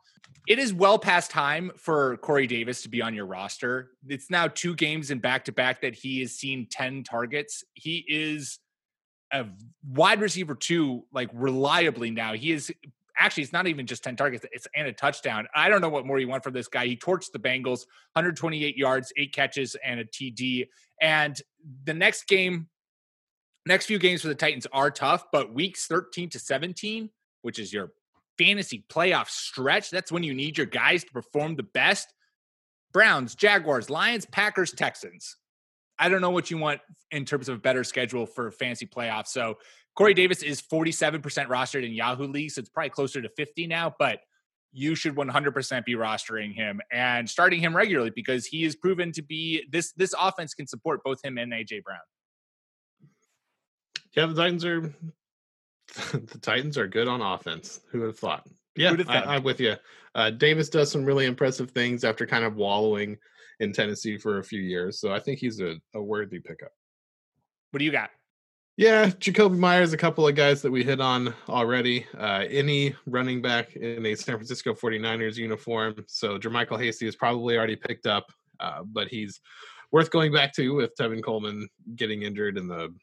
[0.47, 3.91] It is well past time for Corey Davis to be on your roster.
[4.07, 7.65] It's now two games in back to back that he has seen 10 targets.
[7.73, 8.59] He is
[9.33, 9.45] a
[9.85, 12.31] wide receiver two, like reliably now.
[12.31, 12.71] He is
[13.17, 15.47] actually, it's not even just 10 targets, it's and a touchdown.
[15.53, 16.85] I don't know what more you want from this guy.
[16.85, 20.69] He torched the Bengals, 128 yards, eight catches, and a TD.
[21.01, 21.37] And
[21.83, 22.69] the next game,
[23.67, 27.09] next few games for the Titans are tough, but weeks 13 to 17,
[27.41, 27.91] which is your
[28.37, 32.13] fantasy playoff stretch, that's when you need your guys to perform the best.
[32.93, 35.37] Browns, Jaguars, Lions, Packers, Texans.
[35.99, 39.27] I don't know what you want in terms of a better schedule for fantasy playoffs.
[39.27, 39.57] So
[39.95, 43.95] Corey Davis is 47% rostered in Yahoo League, so it's probably closer to 50 now,
[43.97, 44.19] but
[44.71, 49.23] you should 100% be rostering him and starting him regularly because he is proven to
[49.23, 51.97] be this this offense can support both him and AJ Brown.
[54.17, 54.81] Yeah, the Titans are
[56.11, 57.81] the Titans are good on offense.
[57.91, 58.47] Who would have thought?
[58.75, 59.75] Yeah, I, am with you.
[60.15, 63.17] Uh, Davis does some really impressive things after kind of wallowing
[63.59, 66.71] in Tennessee for a few years, so I think he's a, a worthy pickup.
[67.71, 68.09] What do you got?
[68.75, 72.05] Yeah, Jakobi Meyers, a couple of guys that we hit on already.
[72.15, 75.95] Uh, any running back in a San Francisco 49ers uniform.
[76.07, 79.41] So JaMycal Hasty is probably already picked up, uh, but he's
[79.91, 82.93] worth going back to with Tevin Coleman getting injured and the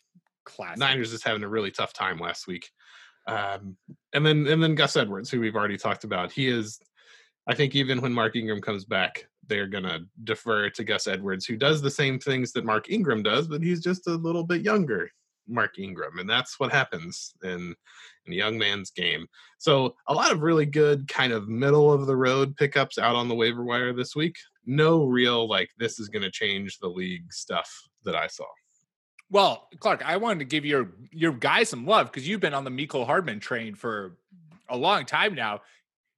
[0.45, 0.79] Classic.
[0.79, 2.71] Niners just having a really tough time last week.
[3.27, 3.77] Um,
[4.13, 6.33] and then and then Gus Edwards, who we've already talked about.
[6.33, 6.79] He is
[7.47, 11.57] I think even when Mark Ingram comes back, they're gonna defer to Gus Edwards, who
[11.57, 15.11] does the same things that Mark Ingram does, but he's just a little bit younger.
[15.47, 17.75] Mark Ingram, and that's what happens in
[18.27, 19.27] in a young man's game.
[19.59, 23.29] So a lot of really good kind of middle of the road pickups out on
[23.29, 24.37] the waiver wire this week.
[24.65, 27.71] No real like this is going to change the league stuff
[28.05, 28.47] that I saw.
[29.31, 32.65] Well, Clark, I wanted to give your your guy some love because you've been on
[32.65, 34.17] the Mecole Hardman train for
[34.69, 35.63] a long time now.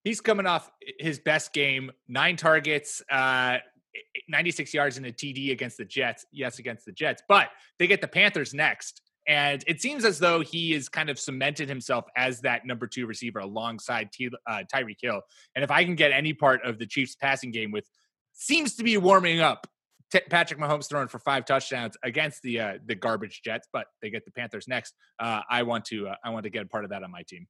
[0.04, 3.58] He's coming off his best game, nine targets, uh,
[4.28, 6.26] 96 yards in a TD against the Jets.
[6.30, 9.02] Yes, against the Jets, but they get the Panthers next.
[9.28, 13.06] And it seems as though he has kind of cemented himself as that number two
[13.06, 15.20] receiver alongside T- uh, Tyreek Hill.
[15.56, 17.88] And if I can get any part of the Chiefs passing game with
[18.32, 19.66] seems to be warming up,
[20.12, 24.10] T- Patrick Mahomes throwing for five touchdowns against the uh, the garbage Jets, but they
[24.10, 24.94] get the Panthers next.
[25.18, 27.22] Uh, I want to uh, I want to get a part of that on my
[27.22, 27.46] team.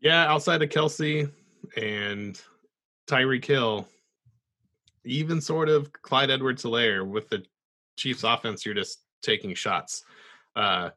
[0.00, 1.30] Yeah, outside of Kelce
[1.76, 2.40] and
[3.06, 3.86] Tyreek Hill,
[5.04, 7.44] even sort of Clyde Edwards Helaire with the
[7.96, 10.04] Chiefs offense, you're just taking shots.
[10.56, 10.90] Uh,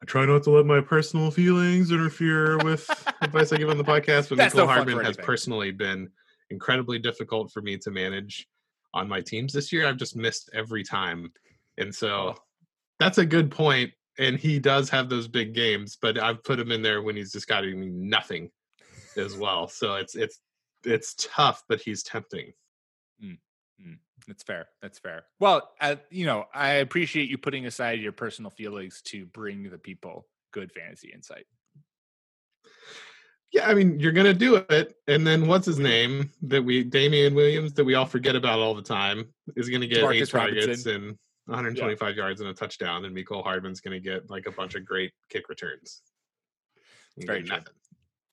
[0.00, 2.88] I try not to let my personal feelings interfere with
[3.20, 6.08] advice I give on the podcast, but Mecole no Hardman has personally been
[6.50, 8.46] incredibly difficult for me to manage
[8.94, 9.86] on my teams this year.
[9.86, 11.32] I've just missed every time.
[11.76, 12.34] And so oh.
[12.98, 13.92] that's a good point.
[14.18, 17.32] And he does have those big games, but I've put him in there when he's
[17.32, 18.50] just got nothing
[19.16, 19.68] as well.
[19.68, 20.40] So it's it's
[20.84, 22.52] it's tough, but he's tempting.
[23.22, 23.38] Mm,
[23.80, 23.98] mm.
[24.26, 24.66] That's fair.
[24.82, 25.24] That's fair.
[25.38, 29.78] Well, uh, you know, I appreciate you putting aside your personal feelings to bring the
[29.78, 31.46] people good fantasy insight.
[33.52, 37.34] Yeah, I mean, you're gonna do it, and then what's his name that we Damien
[37.34, 40.66] Williams that we all forget about all the time is gonna get Marcus eight targets
[40.66, 40.94] Robinson.
[40.94, 42.22] and 125 yeah.
[42.22, 45.48] yards and a touchdown, and Mecole Hardman's gonna get like a bunch of great kick
[45.48, 46.02] returns.
[47.16, 47.74] Very nothing.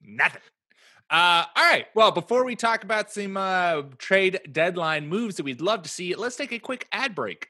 [0.01, 0.41] Nothing.
[1.09, 1.87] Uh, all right.
[1.93, 6.15] Well, before we talk about some uh, trade deadline moves that we'd love to see,
[6.15, 7.49] let's take a quick ad break.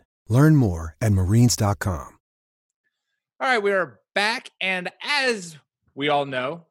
[0.31, 1.77] Learn more at marines.com.
[1.87, 2.07] All
[3.41, 4.49] right, we are back.
[4.61, 5.57] And as
[5.93, 6.67] we all know,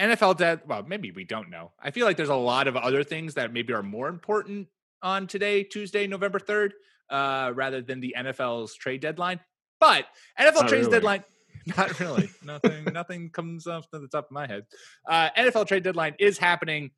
[0.00, 0.60] NFL dead.
[0.68, 1.72] Well, maybe we don't know.
[1.82, 4.68] I feel like there's a lot of other things that maybe are more important
[5.02, 6.70] on today, Tuesday, November 3rd,
[7.10, 9.40] uh, rather than the NFL's trade deadline.
[9.80, 10.04] But
[10.38, 10.90] NFL Not trades really.
[10.90, 11.24] deadline,
[11.76, 12.30] not really.
[12.44, 14.66] nothing, nothing comes off to the top of my head.
[15.08, 16.92] Uh, NFL trade deadline is happening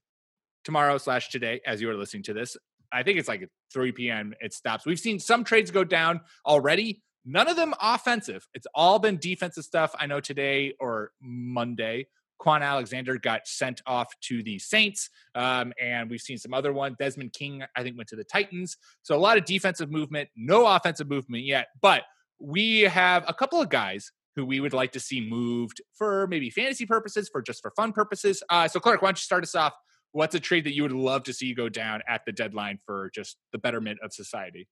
[0.62, 2.54] tomorrow slash today as you are listening to this.
[2.94, 4.34] I think it's like 3 p.m.
[4.40, 4.86] It stops.
[4.86, 7.02] We've seen some trades go down already.
[7.26, 8.46] None of them offensive.
[8.54, 9.94] It's all been defensive stuff.
[9.98, 12.06] I know today or Monday
[12.40, 16.96] Kwon Alexander got sent off to the Saints, um, and we've seen some other one.
[16.98, 18.76] Desmond King, I think, went to the Titans.
[19.02, 21.68] So a lot of defensive movement, no offensive movement yet.
[21.80, 22.02] But
[22.38, 26.50] we have a couple of guys who we would like to see moved for maybe
[26.50, 28.42] fantasy purposes, for just for fun purposes.
[28.50, 29.72] Uh, so, Clark, why don't you start us off?
[30.14, 33.10] What's a trade that you would love to see go down at the deadline for
[33.12, 34.68] just the betterment of society?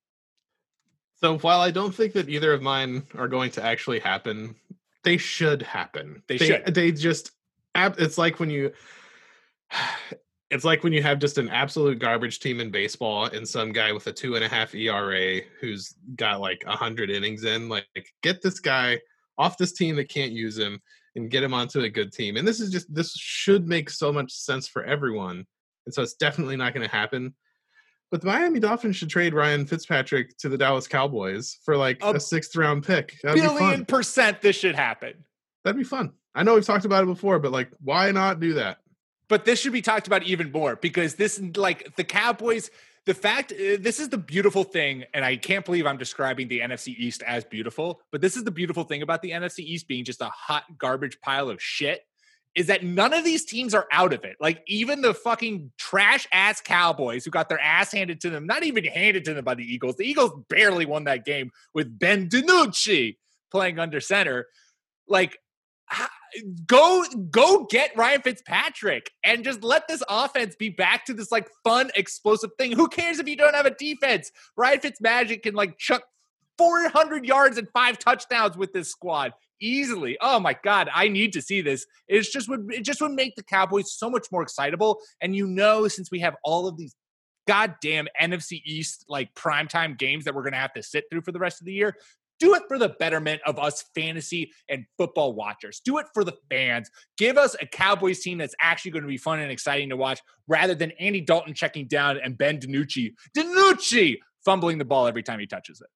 [1.20, 4.54] So while I don't think that either of mine are going to actually happen,
[5.02, 6.22] they should happen.
[6.28, 6.72] They should.
[6.72, 7.32] They just.
[7.74, 8.72] It's like when you.
[10.54, 13.90] It's like when you have just an absolute garbage team in baseball and some guy
[13.90, 17.70] with a two and a half ERA who's got like a hundred innings in.
[17.70, 17.86] Like,
[18.22, 19.00] get this guy
[19.38, 20.82] off this team that can't use him
[21.16, 22.36] and get him onto a good team.
[22.36, 25.46] And this is just this should make so much sense for everyone.
[25.86, 27.34] And so it's definitely not going to happen.
[28.10, 32.10] But the Miami Dolphins should trade Ryan Fitzpatrick to the Dallas Cowboys for like A
[32.10, 33.18] a, sixth round pick.
[33.22, 35.24] That'd Billion percent this should happen.
[35.64, 36.12] That'd be fun.
[36.34, 38.78] I know we've talked about it before, but like, why not do that?
[39.28, 42.70] But this should be talked about even more because this, like the Cowboys,
[43.06, 46.60] the fact uh, this is the beautiful thing, and I can't believe I'm describing the
[46.60, 50.04] NFC East as beautiful, but this is the beautiful thing about the NFC East being
[50.04, 52.02] just a hot garbage pile of shit
[52.54, 54.36] is that none of these teams are out of it.
[54.38, 58.62] Like even the fucking trash ass Cowboys who got their ass handed to them, not
[58.62, 59.96] even handed to them by the Eagles.
[59.96, 63.16] The Eagles barely won that game with Ben DiNucci
[63.50, 64.48] playing under center.
[65.08, 65.38] Like
[66.66, 71.48] go go get Ryan Fitzpatrick and just let this offense be back to this like
[71.64, 72.72] fun explosive thing.
[72.72, 74.30] Who cares if you don't have a defense?
[74.56, 76.02] Ryan Fitzmagic can like chuck
[76.58, 80.18] 400 yards and five touchdowns with this squad easily.
[80.20, 81.86] Oh my god, I need to see this.
[82.08, 85.00] It's just would it just would make the Cowboys so much more excitable.
[85.20, 86.94] And you know, since we have all of these
[87.46, 91.38] goddamn NFC East like primetime games that we're gonna have to sit through for the
[91.38, 91.96] rest of the year.
[92.42, 95.80] Do it for the betterment of us fantasy and football watchers.
[95.84, 96.90] Do it for the fans.
[97.16, 100.20] Give us a Cowboys team that's actually going to be fun and exciting to watch
[100.48, 105.38] rather than Andy Dalton checking down and Ben DiNucci, DiNucci fumbling the ball every time
[105.38, 105.86] he touches it.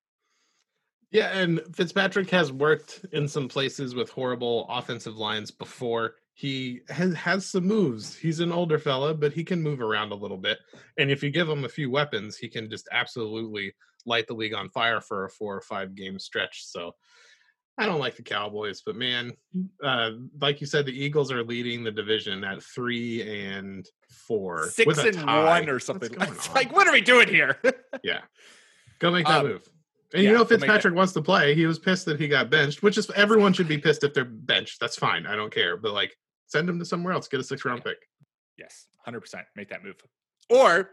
[1.11, 6.15] Yeah, and Fitzpatrick has worked in some places with horrible offensive lines before.
[6.35, 8.15] He has, has some moves.
[8.15, 10.59] He's an older fella, but he can move around a little bit.
[10.97, 13.73] And if you give him a few weapons, he can just absolutely
[14.07, 16.65] light the league on fire for a four or five game stretch.
[16.67, 16.95] So
[17.79, 19.33] I don't like the Cowboys, but man,
[19.83, 24.97] uh, like you said, the Eagles are leading the division at three and four, Six
[24.99, 25.45] and tie.
[25.61, 26.11] one or something.
[26.19, 26.55] It's on?
[26.55, 27.59] like, what are we doing here?
[28.03, 28.21] Yeah.
[28.99, 29.69] Go make that Um, move.
[30.15, 31.55] And yeah, you know go make that- Fitzpatrick wants to play.
[31.55, 34.25] He was pissed that he got benched, which is everyone should be pissed if they're
[34.25, 34.81] benched.
[34.81, 35.27] That's fine.
[35.27, 35.77] I don't care.
[35.77, 37.99] But like send him to somewhere else, get a six round pick.
[38.57, 39.97] Yes, 100% make that move.
[40.49, 40.93] Or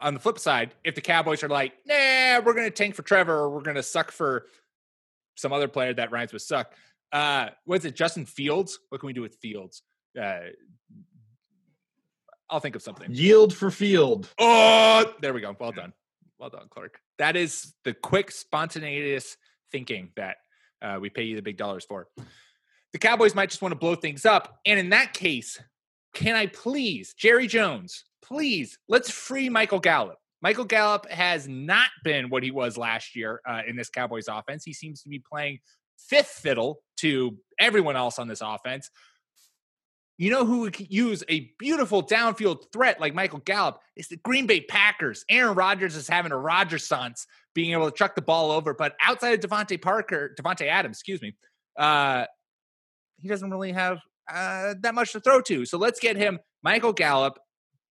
[0.00, 3.02] on the flip side, if the Cowboys are like, nah, we're going to tank for
[3.02, 4.46] Trevor or we're going to suck for
[5.36, 6.72] some other player that rhymes with suck.
[7.12, 8.78] Uh, what's it, Justin Fields?
[8.88, 9.82] What can we do with Fields?
[10.20, 10.40] Uh,
[12.50, 13.08] I'll think of something.
[13.10, 14.28] Yield for field.
[14.38, 15.54] Oh, there we go.
[15.58, 15.92] Well done.
[16.38, 17.00] Well done, Clark.
[17.18, 19.36] That is the quick, spontaneous
[19.70, 20.36] thinking that
[20.80, 22.08] uh, we pay you the big dollars for.
[22.92, 24.60] The Cowboys might just want to blow things up.
[24.64, 25.60] And in that case,
[26.14, 30.18] can I please, Jerry Jones, please, let's free Michael Gallup.
[30.40, 34.64] Michael Gallup has not been what he was last year uh, in this Cowboys offense.
[34.64, 35.58] He seems to be playing
[35.98, 38.90] fifth fiddle to everyone else on this offense.
[40.16, 44.46] You know who could use a beautiful downfield threat like Michael Gallup is the Green
[44.46, 45.24] Bay Packers.
[45.28, 47.24] Aaron Rodgers is having a Rodgersance,
[47.54, 48.74] being able to chuck the ball over.
[48.74, 51.34] But outside of DeVante Parker, Davante Adams, excuse me,
[51.78, 52.24] uh,
[53.20, 53.98] he doesn't really have
[54.32, 55.64] uh, that much to throw to.
[55.64, 57.38] So let's get him Michael Gallup.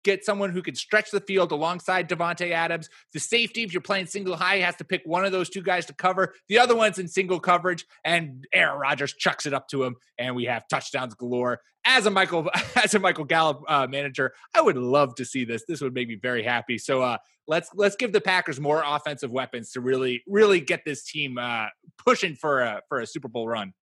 [0.04, 2.90] Get someone who can stretch the field alongside Davante Adams.
[3.14, 5.86] The safety, if you're playing single high, has to pick one of those two guys
[5.88, 6.34] to cover.
[6.50, 10.36] The other one's in single coverage, and Aaron Rodgers chucks it up to him, and
[10.36, 11.62] we have touchdowns galore.
[11.86, 15.64] As a Michael, as a Michael Gallup uh, manager, I would love to see this.
[15.68, 16.78] This would make me very happy.
[16.78, 21.04] So uh, let's let's give the Packers more offensive weapons to really really get this
[21.04, 23.74] team uh, pushing for a for a Super Bowl run.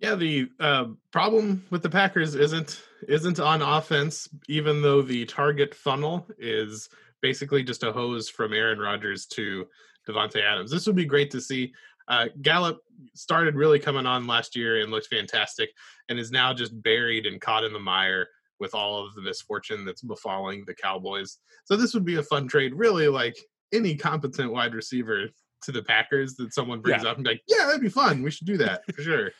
[0.00, 5.74] Yeah, the uh, problem with the Packers isn't isn't on offense, even though the target
[5.74, 6.88] funnel is
[7.22, 9.66] basically just a hose from Aaron Rodgers to
[10.06, 10.70] Davante Adams.
[10.70, 11.72] This would be great to see.
[12.08, 12.80] Uh, Gallup
[13.14, 15.70] started really coming on last year and looked fantastic,
[16.08, 18.28] and is now just buried and caught in the mire
[18.60, 21.38] with all of the misfortune that's befalling the Cowboys.
[21.64, 23.08] So this would be a fun trade, really.
[23.08, 23.36] Like
[23.72, 25.26] any competent wide receiver
[25.62, 27.10] to the Packers that someone brings Yeah.
[27.10, 28.22] up and be like, yeah, that'd be fun.
[28.22, 29.30] We should do that for sure.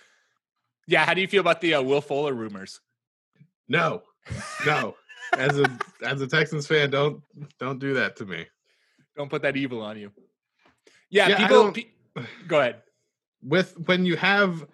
[0.87, 2.81] Yeah, how do you feel about the uh, Will Fuller rumors?
[3.69, 4.03] No,
[4.65, 4.95] no.
[5.37, 5.67] as a
[6.03, 7.21] as a Texans fan, don't
[7.59, 8.47] don't do that to me.
[9.17, 10.13] Don't put that evil on you.
[11.11, 11.73] Yeah, Yeah, people.
[11.73, 11.87] Pe-
[12.47, 12.83] go ahead.
[13.43, 14.67] With when you have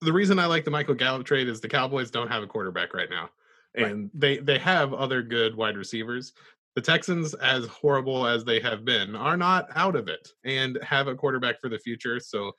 [0.00, 2.94] the reason I like the Michael Gallup trade is the Cowboys don't have a quarterback
[2.94, 3.30] right now,
[3.76, 3.90] Right.
[3.90, 6.32] and they they have other good wide receivers.
[6.74, 11.06] The Texans, as horrible as they have been, are not out of it and have
[11.06, 12.18] a quarterback for the future.
[12.18, 12.52] So,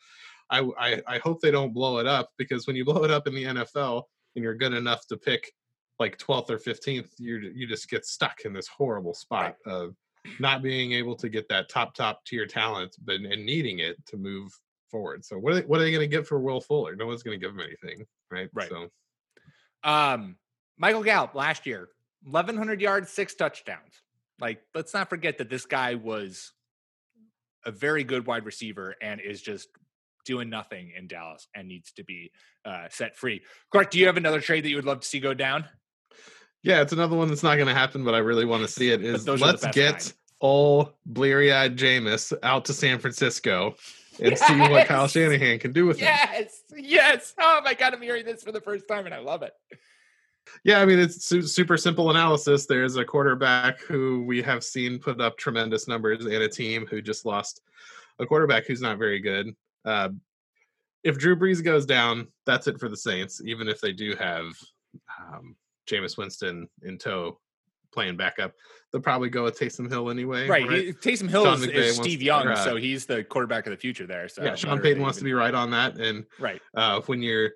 [0.59, 3.27] I I, I hope they don't blow it up because when you blow it up
[3.27, 4.03] in the NFL
[4.35, 5.51] and you're good enough to pick
[5.99, 9.95] like 12th or 15th, you you just get stuck in this horrible spot of
[10.39, 14.17] not being able to get that top top tier talent, but and needing it to
[14.17, 14.51] move
[14.89, 15.25] forward.
[15.25, 16.95] So what are they, what are they going to get for Will Fuller?
[16.95, 18.49] No one's going to give him anything, right?
[18.53, 18.69] Right.
[18.69, 18.89] So
[19.83, 20.37] Um,
[20.77, 21.89] Michael Gallup last year,
[22.23, 24.01] 1,100 yards, six touchdowns.
[24.39, 26.51] Like, let's not forget that this guy was
[27.65, 29.67] a very good wide receiver and is just
[30.23, 32.31] doing nothing in Dallas and needs to be
[32.65, 33.41] uh, set free.
[33.71, 35.65] Clark, do you have another trade that you would love to see go down?
[36.63, 38.89] yeah, it's another one that's not going to happen, but I really want to see
[38.89, 39.03] it.
[39.03, 40.13] Is those are the let's get kind.
[40.39, 43.75] all bleary eyed Jameis out to San Francisco
[44.21, 46.05] and see what Kyle Shanahan can do with him.
[46.05, 47.33] Yes, yes.
[47.37, 49.51] Oh my God, I'm hearing this for the first time and I love it.
[50.63, 52.65] Yeah, I mean it's su- super simple analysis.
[52.65, 57.01] There's a quarterback who we have seen put up tremendous numbers, and a team who
[57.01, 57.61] just lost
[58.19, 59.55] a quarterback who's not very good.
[59.85, 60.09] Uh,
[61.03, 63.41] if Drew Brees goes down, that's it for the Saints.
[63.45, 64.45] Even if they do have
[65.19, 65.55] um,
[65.89, 67.39] Jameis Winston in tow
[67.91, 68.53] playing backup,
[68.91, 70.47] they'll probably go with Taysom Hill anyway.
[70.47, 70.69] Right.
[70.69, 73.71] he- Taysom Hill Sean is, is Steve to- Young, uh, so he's the quarterback of
[73.71, 74.29] the future there.
[74.29, 76.61] So yeah, Sean Payton wants to be right on that, and right.
[76.75, 77.51] uh, when you're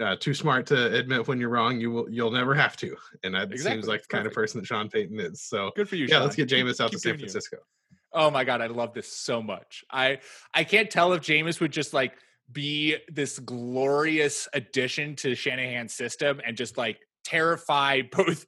[0.00, 3.34] uh, too smart to admit when you're wrong, you will you'll never have to, and
[3.34, 3.78] that Exactly.
[3.80, 5.42] seems like the kind of person that Sean Payton is.
[5.42, 6.06] So Good for you.
[6.06, 7.56] yeah, let's get Jameis out to keep San Francisco.
[7.56, 7.96] you.
[8.14, 9.84] Oh my god, I love this so much.
[9.90, 10.18] I
[10.54, 12.14] I can't tell if Jameis would just like
[12.50, 18.46] be this glorious addition to Shanahan's system and just like terrify both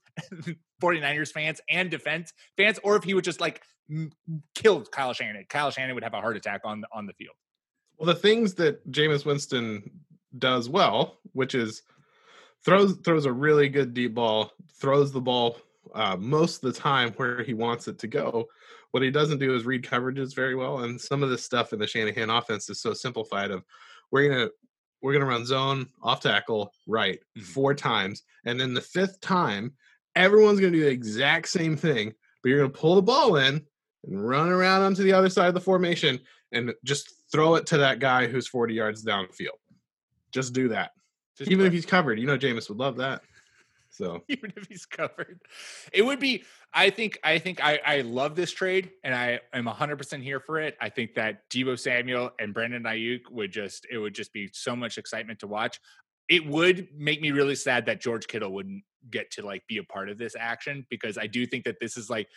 [0.83, 3.63] 49ers fans and defense fans, or if he would just like
[4.55, 5.45] kill Kyle Shannon.
[5.49, 7.35] Kyle Shannon would have a heart attack on on the field.
[7.99, 9.91] Well, the things that Jameis Winston
[10.39, 11.83] does well, which is
[12.65, 15.59] throws throws a really good deep ball, throws the ball
[15.95, 18.47] uh, most of the time where he wants it to go.
[18.97, 21.79] What he doesn't do is read coverages very well, and some of this stuff in
[21.79, 23.51] the Shanahan offense is so simplified.
[23.51, 23.63] Of
[24.11, 24.49] we're gonna
[25.03, 27.43] we're gonna run zone off tackle right Mhm.
[27.43, 29.75] four times, and then the fifth time,
[30.15, 33.67] everyone's gonna do the exact same thing, but you're gonna pull the ball in
[34.05, 36.19] and run around onto the other side of the formation
[36.53, 39.59] and just throw it to that guy who's 40 yards downfield.
[40.33, 40.93] Just do that.
[41.37, 43.23] Just Even like- if he's covered, you know Jameis would love that.
[43.97, 45.41] So even if he's covered.
[45.93, 46.45] It would be.
[46.73, 47.19] I think.
[47.25, 47.65] I think.
[47.65, 47.81] I.
[47.85, 50.77] I love this trade, and I am 100 percent here for it.
[50.81, 53.87] I think that Deebo Samuel and Brandon Aiyuk would just.
[53.91, 55.81] It would just be so much excitement to watch.
[56.29, 59.85] It would make me really sad that George Kittle wouldn't get to like be a
[59.85, 62.29] part of this action because I do think that this is like,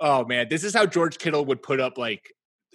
[0.00, 2.30] oh man, this is how George Kittle would put up like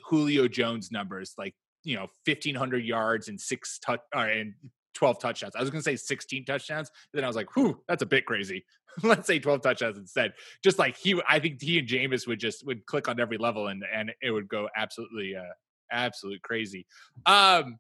[0.06, 4.54] Julio Jones numbers, like you know, 1500 yards and six touch uh, and
[4.94, 5.56] 12 touchdowns.
[5.56, 6.92] I was going to say 16 touchdowns.
[7.14, 8.66] Then I was like, whew, that's a bit crazy.
[9.04, 10.34] Let's say 12 touchdowns instead.
[10.64, 13.68] Just like he, I think he and Jameis would just would click on every level
[13.68, 15.54] and and it would go absolutely, uh,
[15.92, 16.86] absolute crazy.
[17.26, 17.78] Um,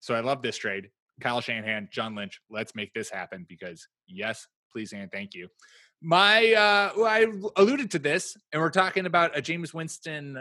[0.00, 0.90] so I love this trade.
[1.20, 2.40] Kyle Shanahan, John Lynch.
[2.50, 5.48] Let's make this happen because yes, please and thank you.
[6.02, 7.26] My, uh, well, I
[7.56, 10.36] alluded to this, and we're talking about a Jameis Winston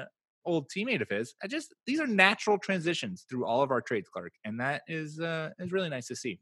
[0.45, 1.35] old teammate of his.
[1.43, 5.19] I just these are natural transitions through all of our trades, Clark, and that is
[5.19, 6.39] uh is really nice to see.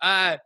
[0.00, 0.38] Uh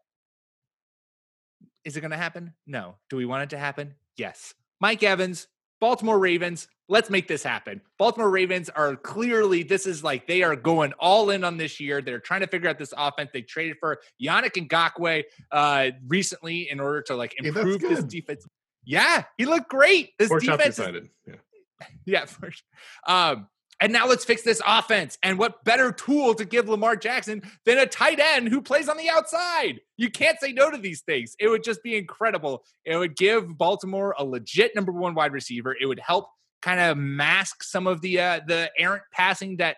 [1.85, 2.53] is it gonna happen?
[2.67, 2.97] No.
[3.11, 3.95] Do we want it to happen?
[4.17, 4.55] Yes.
[4.81, 5.49] Mike Evans,
[5.81, 7.81] Baltimore Ravens, let's make this happen.
[7.99, 12.03] Baltimore Ravens are clearly this is like they are going all in on this year.
[12.03, 13.31] They're trying to figure out this offense.
[13.33, 18.47] They traded for Yannick Ngakoue uh recently in order to like improve this defense.
[18.85, 20.13] Yeah, he looked great.
[20.19, 21.09] This defense is.
[21.27, 21.35] Yeah.
[22.05, 22.67] yeah, for sure.
[23.07, 23.49] Um,
[23.81, 25.19] and now let's fix this offense.
[25.23, 28.97] And what better tool to give Lamar Jackson than a tight end who plays on
[28.97, 29.81] the outside?
[29.97, 31.37] You can't say no to these things.
[31.39, 32.65] It would just be incredible.
[32.85, 35.77] It would give Baltimore a legit number one wide receiver.
[35.81, 36.29] It would help
[36.61, 39.77] kind of mask some of the uh, the errant passing that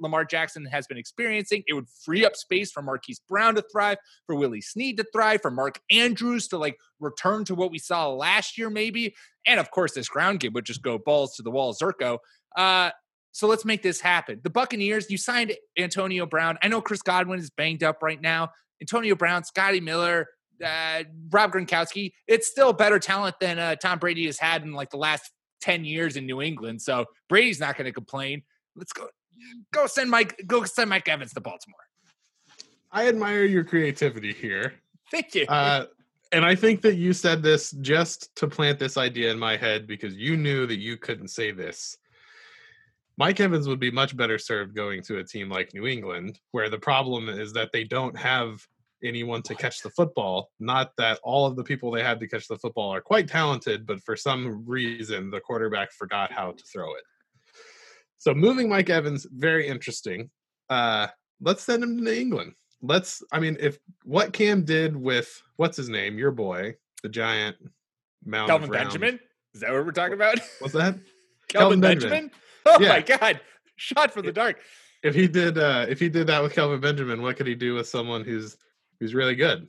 [0.00, 1.62] Lamar Jackson has been experiencing.
[1.66, 5.42] It would free up space for Marquise Brown to thrive, for Willie Snead to thrive,
[5.42, 9.14] for Mark Andrews to like return to what we saw last year, maybe.
[9.46, 12.18] And of course, this ground game would just go balls to the wall, Zerko.
[12.56, 12.90] Uh,
[13.32, 14.40] so let's make this happen.
[14.42, 16.58] The Buccaneers, you signed Antonio Brown.
[16.62, 18.50] I know Chris Godwin is banged up right now.
[18.80, 20.26] Antonio Brown, Scotty Miller,
[20.62, 22.12] uh, Rob Gronkowski.
[22.28, 25.30] It's still better talent than uh, Tom Brady has had in like the last
[25.62, 26.82] 10 years in New England.
[26.82, 28.42] So Brady's not going to complain.
[28.76, 29.08] Let's go.
[29.72, 30.40] Go send Mike.
[30.46, 31.78] Go send Mike Evans to Baltimore.
[32.90, 34.74] I admire your creativity here.
[35.10, 35.46] Thank you.
[35.46, 35.86] Uh,
[36.32, 39.86] and I think that you said this just to plant this idea in my head
[39.86, 41.96] because you knew that you couldn't say this.
[43.18, 46.70] Mike Evans would be much better served going to a team like New England, where
[46.70, 48.66] the problem is that they don't have
[49.04, 50.50] anyone to catch the football.
[50.58, 53.86] Not that all of the people they had to catch the football are quite talented,
[53.86, 57.02] but for some reason the quarterback forgot how to throw it.
[58.22, 60.30] So moving Mike Evans, very interesting.
[60.70, 61.08] Uh,
[61.40, 62.52] let's send him to England.
[62.80, 63.20] Let's.
[63.32, 67.56] I mean, if what Cam did with what's his name, your boy, the giant
[68.24, 68.48] mound.
[68.48, 69.18] Kelvin round- Benjamin.
[69.54, 70.38] Is that what we're talking about?
[70.60, 70.94] What's that?
[71.48, 72.10] Kelvin, Kelvin Benjamin.
[72.10, 72.30] Benjamin.
[72.64, 72.90] Oh Yeah.
[72.90, 73.40] my god!
[73.74, 74.60] Shot for the dark.
[75.02, 77.74] If he did, uh if he did that with Kelvin Benjamin, what could he do
[77.74, 78.56] with someone who's
[79.00, 79.66] who's really good,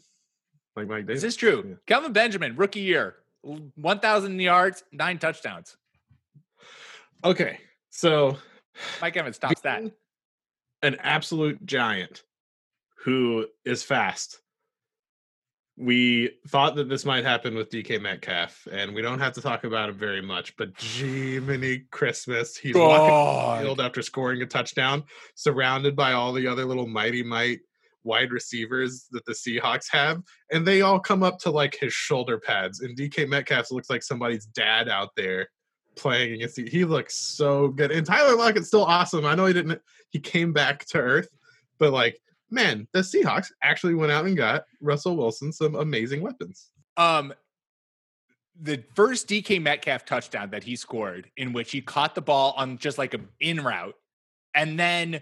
[0.76, 1.24] like Mike Davis?
[1.24, 1.64] This is true.
[1.68, 1.76] Yeah.
[1.88, 5.76] Kelvin Benjamin, rookie year, one thousand yards, nine touchdowns.
[7.26, 7.58] Okay,
[7.94, 8.38] so
[9.02, 9.84] Mike Evans stops that.
[10.82, 12.24] An absolute giant
[13.04, 14.40] who is fast.
[15.78, 19.64] We thought that this might happen with DK Metcalf, and we don't have to talk
[19.64, 20.56] about him very much.
[20.58, 23.60] But gee, many Christmas, he's walking God.
[23.60, 25.04] the field after scoring a touchdown,
[25.36, 27.60] surrounded by all the other little mighty might
[28.04, 30.22] wide receivers that the Seahawks have,
[30.52, 32.82] and they all come up to like his shoulder pads.
[32.82, 35.48] And DK Metcalf looks like somebody's dad out there
[35.96, 36.56] playing against.
[36.56, 39.26] The, he looks so good, and Tyler Lockett's still awesome.
[39.26, 39.82] I know he didn't.
[40.10, 41.30] He came back to earth,
[41.80, 42.20] but like,
[42.50, 46.70] man, the Seahawks actually went out and got Russell Wilson some amazing weapons.
[46.98, 47.34] Um,
[48.60, 52.78] the first DK Metcalf touchdown that he scored, in which he caught the ball on
[52.78, 53.96] just like a in route,
[54.54, 55.22] and then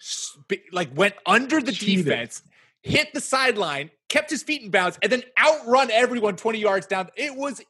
[0.00, 2.06] sp- like went under the Cheated.
[2.06, 2.42] defense,
[2.82, 7.08] hit the sideline, kept his feet in bounds, and then outrun everyone twenty yards down.
[7.16, 7.60] It was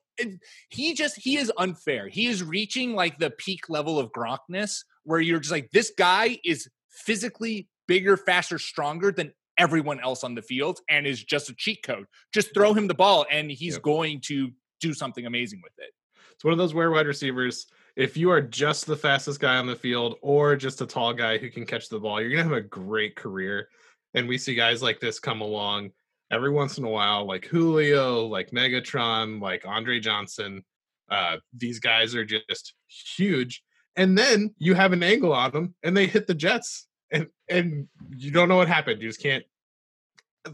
[0.68, 2.08] he just he is unfair.
[2.08, 6.38] He is reaching like the peak level of Gronkness, where you're just like this guy
[6.44, 11.54] is physically bigger, faster, stronger than everyone else on the field and is just a
[11.54, 12.06] cheat code.
[12.32, 13.82] Just throw him the ball and he's Yep.
[13.82, 14.50] going to
[14.80, 15.92] do something amazing with it.
[16.32, 17.66] It's one of those rare wide receivers.
[17.96, 21.36] If you are just the fastest guy on the field or just a tall guy
[21.36, 23.68] who can catch the ball, you're gonna have a great career.
[24.14, 25.90] And we see guys like this come along
[26.30, 30.64] every once in a while, like Julio, like Megatron, like Andre Johnson.
[31.10, 32.74] Uh, these guys are just
[33.16, 33.62] huge.
[33.96, 37.88] And then you have an angle on them, and they hit the Jets, and and
[38.16, 39.02] you don't know what happened.
[39.02, 39.44] You just can't.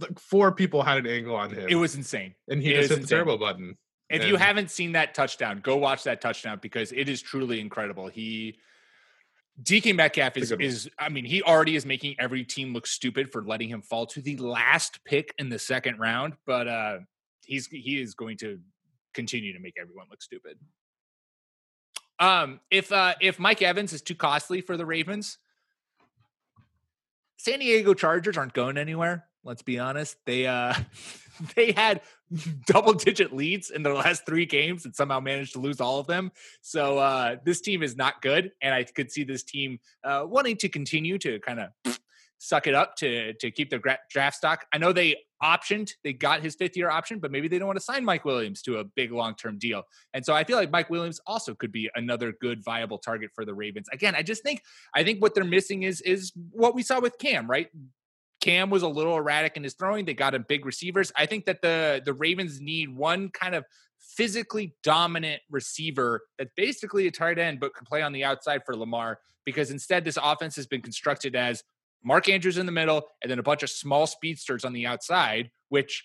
[0.00, 2.34] Like four people had an angle on him, It was insane.
[2.48, 3.76] and he it just hit the turbo button.
[4.08, 8.08] If you haven't seen that touchdown, go watch that touchdown because it is truly incredible.
[8.08, 8.58] He
[9.62, 13.42] DK Metcalf is is I mean, he already is making every team look stupid for
[13.42, 16.98] letting him fall to the last pick in the second round, but uh
[17.44, 18.58] he's he is going to
[19.14, 20.58] continue to make everyone look stupid.
[22.18, 25.38] Um if uh if Mike Evans is too costly for the Ravens,
[27.38, 29.24] San Diego Chargers aren't going anywhere.
[29.42, 30.18] Let's be honest.
[30.26, 30.74] They uh
[31.54, 32.02] they had
[32.66, 36.06] double digit leads in their last three games and somehow managed to lose all of
[36.06, 36.30] them.
[36.60, 38.52] So uh this team is not good.
[38.60, 41.98] And I could see this team uh wanting to continue to kind of
[42.38, 44.66] suck it up to to keep their draft stock.
[44.72, 47.78] I know they optioned, they got his fifth year option, but maybe they don't want
[47.78, 49.84] to sign Mike Williams to a big long term deal.
[50.14, 53.44] And so I feel like Mike Williams also could be another good viable target for
[53.44, 53.88] the Ravens.
[53.92, 54.62] Again, I just think
[54.94, 57.68] I think what they're missing is is what we saw with Cam, right?
[58.46, 60.04] Cam was a little erratic in his throwing.
[60.04, 61.10] They got him big receivers.
[61.16, 63.64] I think that the the Ravens need one kind of
[63.98, 68.76] physically dominant receiver that's basically a tight end but can play on the outside for
[68.76, 71.64] Lamar because instead this offense has been constructed as
[72.04, 75.50] Mark Andrews in the middle and then a bunch of small speedsters on the outside
[75.70, 76.04] which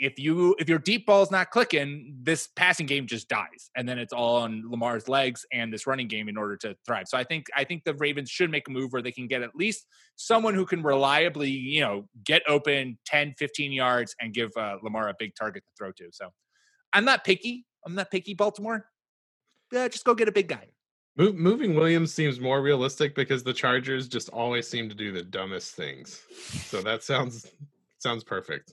[0.00, 3.98] if you if your deep ball's not clicking this passing game just dies and then
[3.98, 7.06] it's all on Lamar's legs and this running game in order to thrive.
[7.06, 9.42] So I think I think the Ravens should make a move where they can get
[9.42, 9.86] at least
[10.16, 15.10] someone who can reliably, you know, get open 10 15 yards and give uh, Lamar
[15.10, 16.08] a big target to throw to.
[16.12, 16.30] So
[16.94, 17.66] I'm not picky.
[17.84, 18.86] I'm not picky Baltimore.
[19.70, 20.68] Yeah, just go get a big guy.
[21.16, 25.22] Mo- moving Williams seems more realistic because the Chargers just always seem to do the
[25.22, 26.22] dumbest things.
[26.64, 27.46] So that sounds
[27.98, 28.72] sounds perfect.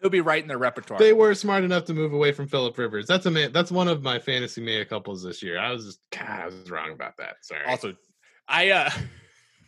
[0.00, 0.98] He'll be right in their repertoire.
[0.98, 3.06] They were smart enough to move away from Philip Rivers.
[3.06, 3.52] That's a man.
[3.52, 5.58] That's one of my fantasy mea couples this year.
[5.58, 7.36] I was just God, I was wrong about that.
[7.42, 7.66] Sorry.
[7.66, 7.94] Also,
[8.48, 8.90] I uh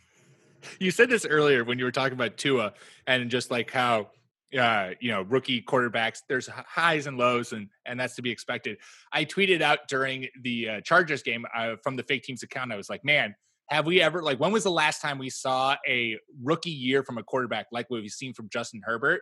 [0.79, 2.73] you said this earlier when you were talking about Tua
[3.05, 4.09] and just like how
[4.57, 8.77] uh you know rookie quarterbacks there's highs and lows and and that's to be expected.
[9.11, 12.75] I tweeted out during the uh, Chargers game uh, from the fake teams account I
[12.75, 13.35] was like, "Man,
[13.69, 17.19] have we ever like when was the last time we saw a rookie year from
[17.19, 19.21] a quarterback like what we've seen from Justin Herbert?"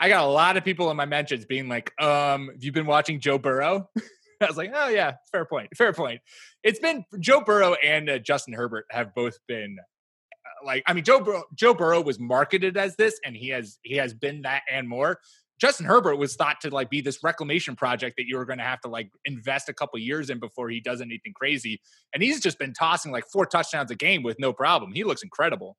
[0.00, 2.86] I got a lot of people in my mentions being like, um, have you been
[2.86, 3.90] watching Joe Burrow?
[4.40, 6.22] I was like, oh yeah, fair point, fair point.
[6.64, 11.04] It's been Joe Burrow and uh, Justin Herbert have both been uh, like, I mean,
[11.04, 14.88] Joe Joe Burrow was marketed as this, and he has he has been that and
[14.88, 15.20] more.
[15.60, 18.64] Justin Herbert was thought to like be this reclamation project that you were going to
[18.64, 21.82] have to like invest a couple years in before he does anything crazy.
[22.14, 24.92] And he's just been tossing like four touchdowns a game with no problem.
[24.94, 25.76] He looks incredible.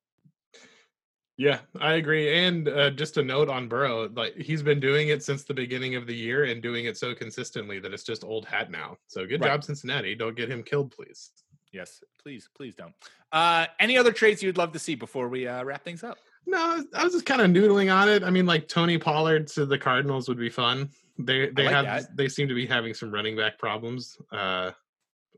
[1.37, 2.45] Yeah, I agree.
[2.45, 5.95] And uh, just a note on Burrow, like he's been doing it since the beginning
[5.95, 8.97] of the year and doing it so consistently that it's just old hat now.
[9.07, 9.47] So good Right.
[9.47, 10.13] job, Cincinnati.
[10.13, 11.31] Don't get him killed, please.
[11.71, 12.93] Yes, please, please don't.
[13.31, 16.17] Uh, any other trades you'd love to see before we uh, wrap things up?
[16.45, 18.23] No, I was just kind of noodling on it.
[18.23, 20.89] I mean, like Tony Pollard to the Cardinals would be fun.
[21.17, 22.17] They they like have that.
[22.17, 24.17] they seem to be having some running back problems.
[24.31, 24.71] Uh,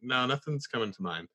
[0.02, 1.28] no, nothing's coming to mind.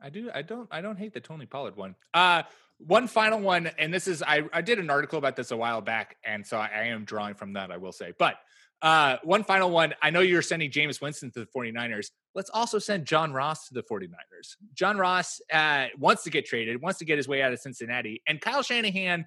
[0.00, 0.30] I do.
[0.32, 0.68] I don't.
[0.70, 1.96] I don't hate the Tony Pollard one.
[2.14, 2.44] Uh,
[2.78, 4.42] one final one, and this is I.
[4.52, 7.34] I did an article about this a while back, and so I, I am drawing
[7.34, 7.70] from that.
[7.70, 8.36] I will say, but
[8.80, 9.94] uh, one final one.
[10.00, 12.10] I know you're sending Jameis Winston to the 49ers.
[12.34, 14.56] Let's also send John Ross to the 49ers.
[14.74, 18.22] John Ross uh, wants to get traded, wants to get his way out of Cincinnati,
[18.26, 19.26] and Kyle Shanahan.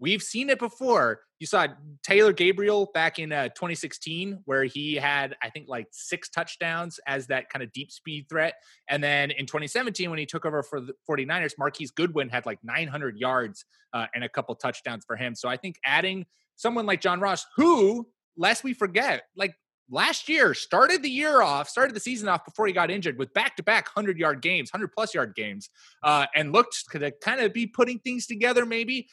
[0.00, 1.20] We've seen it before.
[1.38, 1.66] You saw
[2.02, 7.26] Taylor Gabriel back in uh, 2016, where he had, I think, like six touchdowns as
[7.26, 8.54] that kind of deep speed threat.
[8.88, 12.58] And then in 2017, when he took over for the 49ers, Marquise Goodwin had like
[12.64, 15.34] 900 yards uh, and a couple touchdowns for him.
[15.34, 16.24] So I think adding
[16.56, 19.54] someone like John Ross, who, lest we forget, like
[19.90, 23.32] last year started the year off, started the season off before he got injured with
[23.34, 25.68] back to back 100 yard games, 100 plus yard games,
[26.02, 29.08] uh, and looked to kind of be putting things together maybe.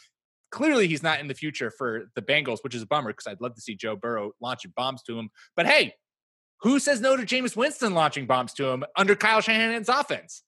[0.52, 3.42] Clearly, he's not in the future for the Bengals, which is a bummer because I'd
[3.42, 5.30] love to see Joe Burrow launching bombs to him.
[5.56, 5.94] But hey,
[6.62, 10.44] who says no to Jameis Winston launching bombs to him under Kyle Shanahan's offense?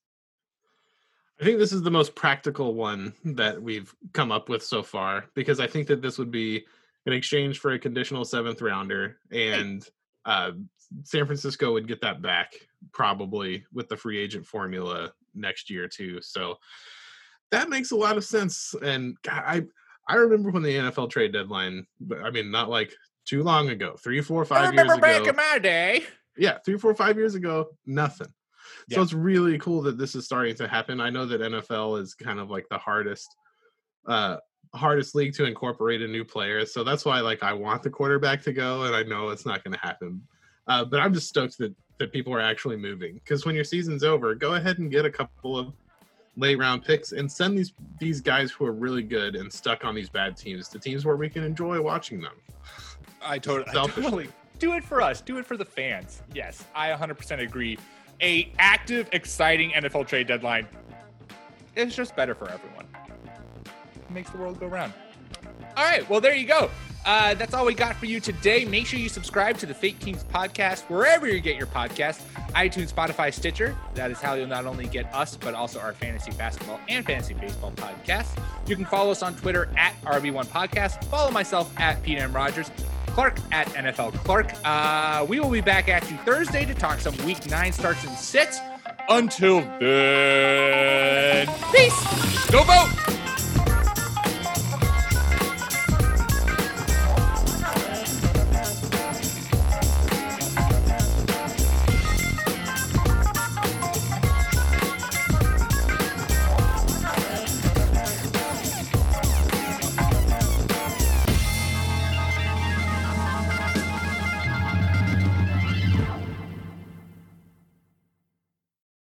[1.40, 5.24] I think this is the most practical one that we've come up with so far
[5.34, 6.66] because I think that this would be
[7.06, 9.88] in exchange for a conditional seventh rounder, and
[10.26, 10.52] uh,
[11.04, 12.52] San Francisco would get that back
[12.92, 16.20] probably with the free agent formula next year too.
[16.20, 16.58] So
[17.50, 18.74] that makes a lot of sense.
[18.82, 19.64] And I
[20.10, 21.86] I remember when the NFL trade deadline.
[22.22, 22.92] I mean, not like
[23.26, 25.30] too long ago, three, four, I five years remember back ago.
[25.30, 26.04] in my day.
[26.36, 28.28] yeah, three, four, five years ago, nothing.
[28.90, 31.00] So it's really cool that this is starting to happen.
[31.00, 33.28] I know that NFL is kind of like the hardest,
[34.08, 34.38] uh,
[34.74, 36.66] hardest league to incorporate a new player.
[36.66, 39.62] So that's why like I want the quarterback to go, and I know it's not
[39.62, 40.22] going to happen.
[40.66, 44.02] Uh, but I'm just stoked that that people are actually moving because when your season's
[44.02, 45.72] over, go ahead and get a couple of
[46.36, 49.94] late round picks and send these these guys who are really good and stuck on
[49.94, 52.34] these bad teams to teams where we can enjoy watching them.
[53.22, 54.28] I totally, I totally
[54.58, 55.20] do it for us.
[55.20, 56.22] Do it for the fans.
[56.34, 57.78] Yes, I 100% agree.
[58.22, 60.66] A active, exciting NFL trade deadline
[61.76, 62.86] is just better for everyone.
[63.96, 64.92] It makes the world go round.
[65.76, 66.70] All right, well there you go.
[67.04, 68.64] Uh, that's all we got for you today.
[68.64, 72.20] Make sure you subscribe to the Fake Teams podcast wherever you get your podcast
[72.50, 73.76] iTunes, Spotify, Stitcher.
[73.94, 77.34] That is how you'll not only get us, but also our fantasy basketball and fantasy
[77.34, 78.26] baseball podcast.
[78.66, 81.04] You can follow us on Twitter at RB1 Podcast.
[81.04, 82.32] Follow myself at Pete M.
[82.32, 82.70] Rogers.
[83.06, 84.52] Clark at NFL Clark.
[84.64, 88.16] Uh, we will be back at you Thursday to talk some week nine starts and
[88.16, 88.60] sits.
[89.08, 92.50] Until then, peace.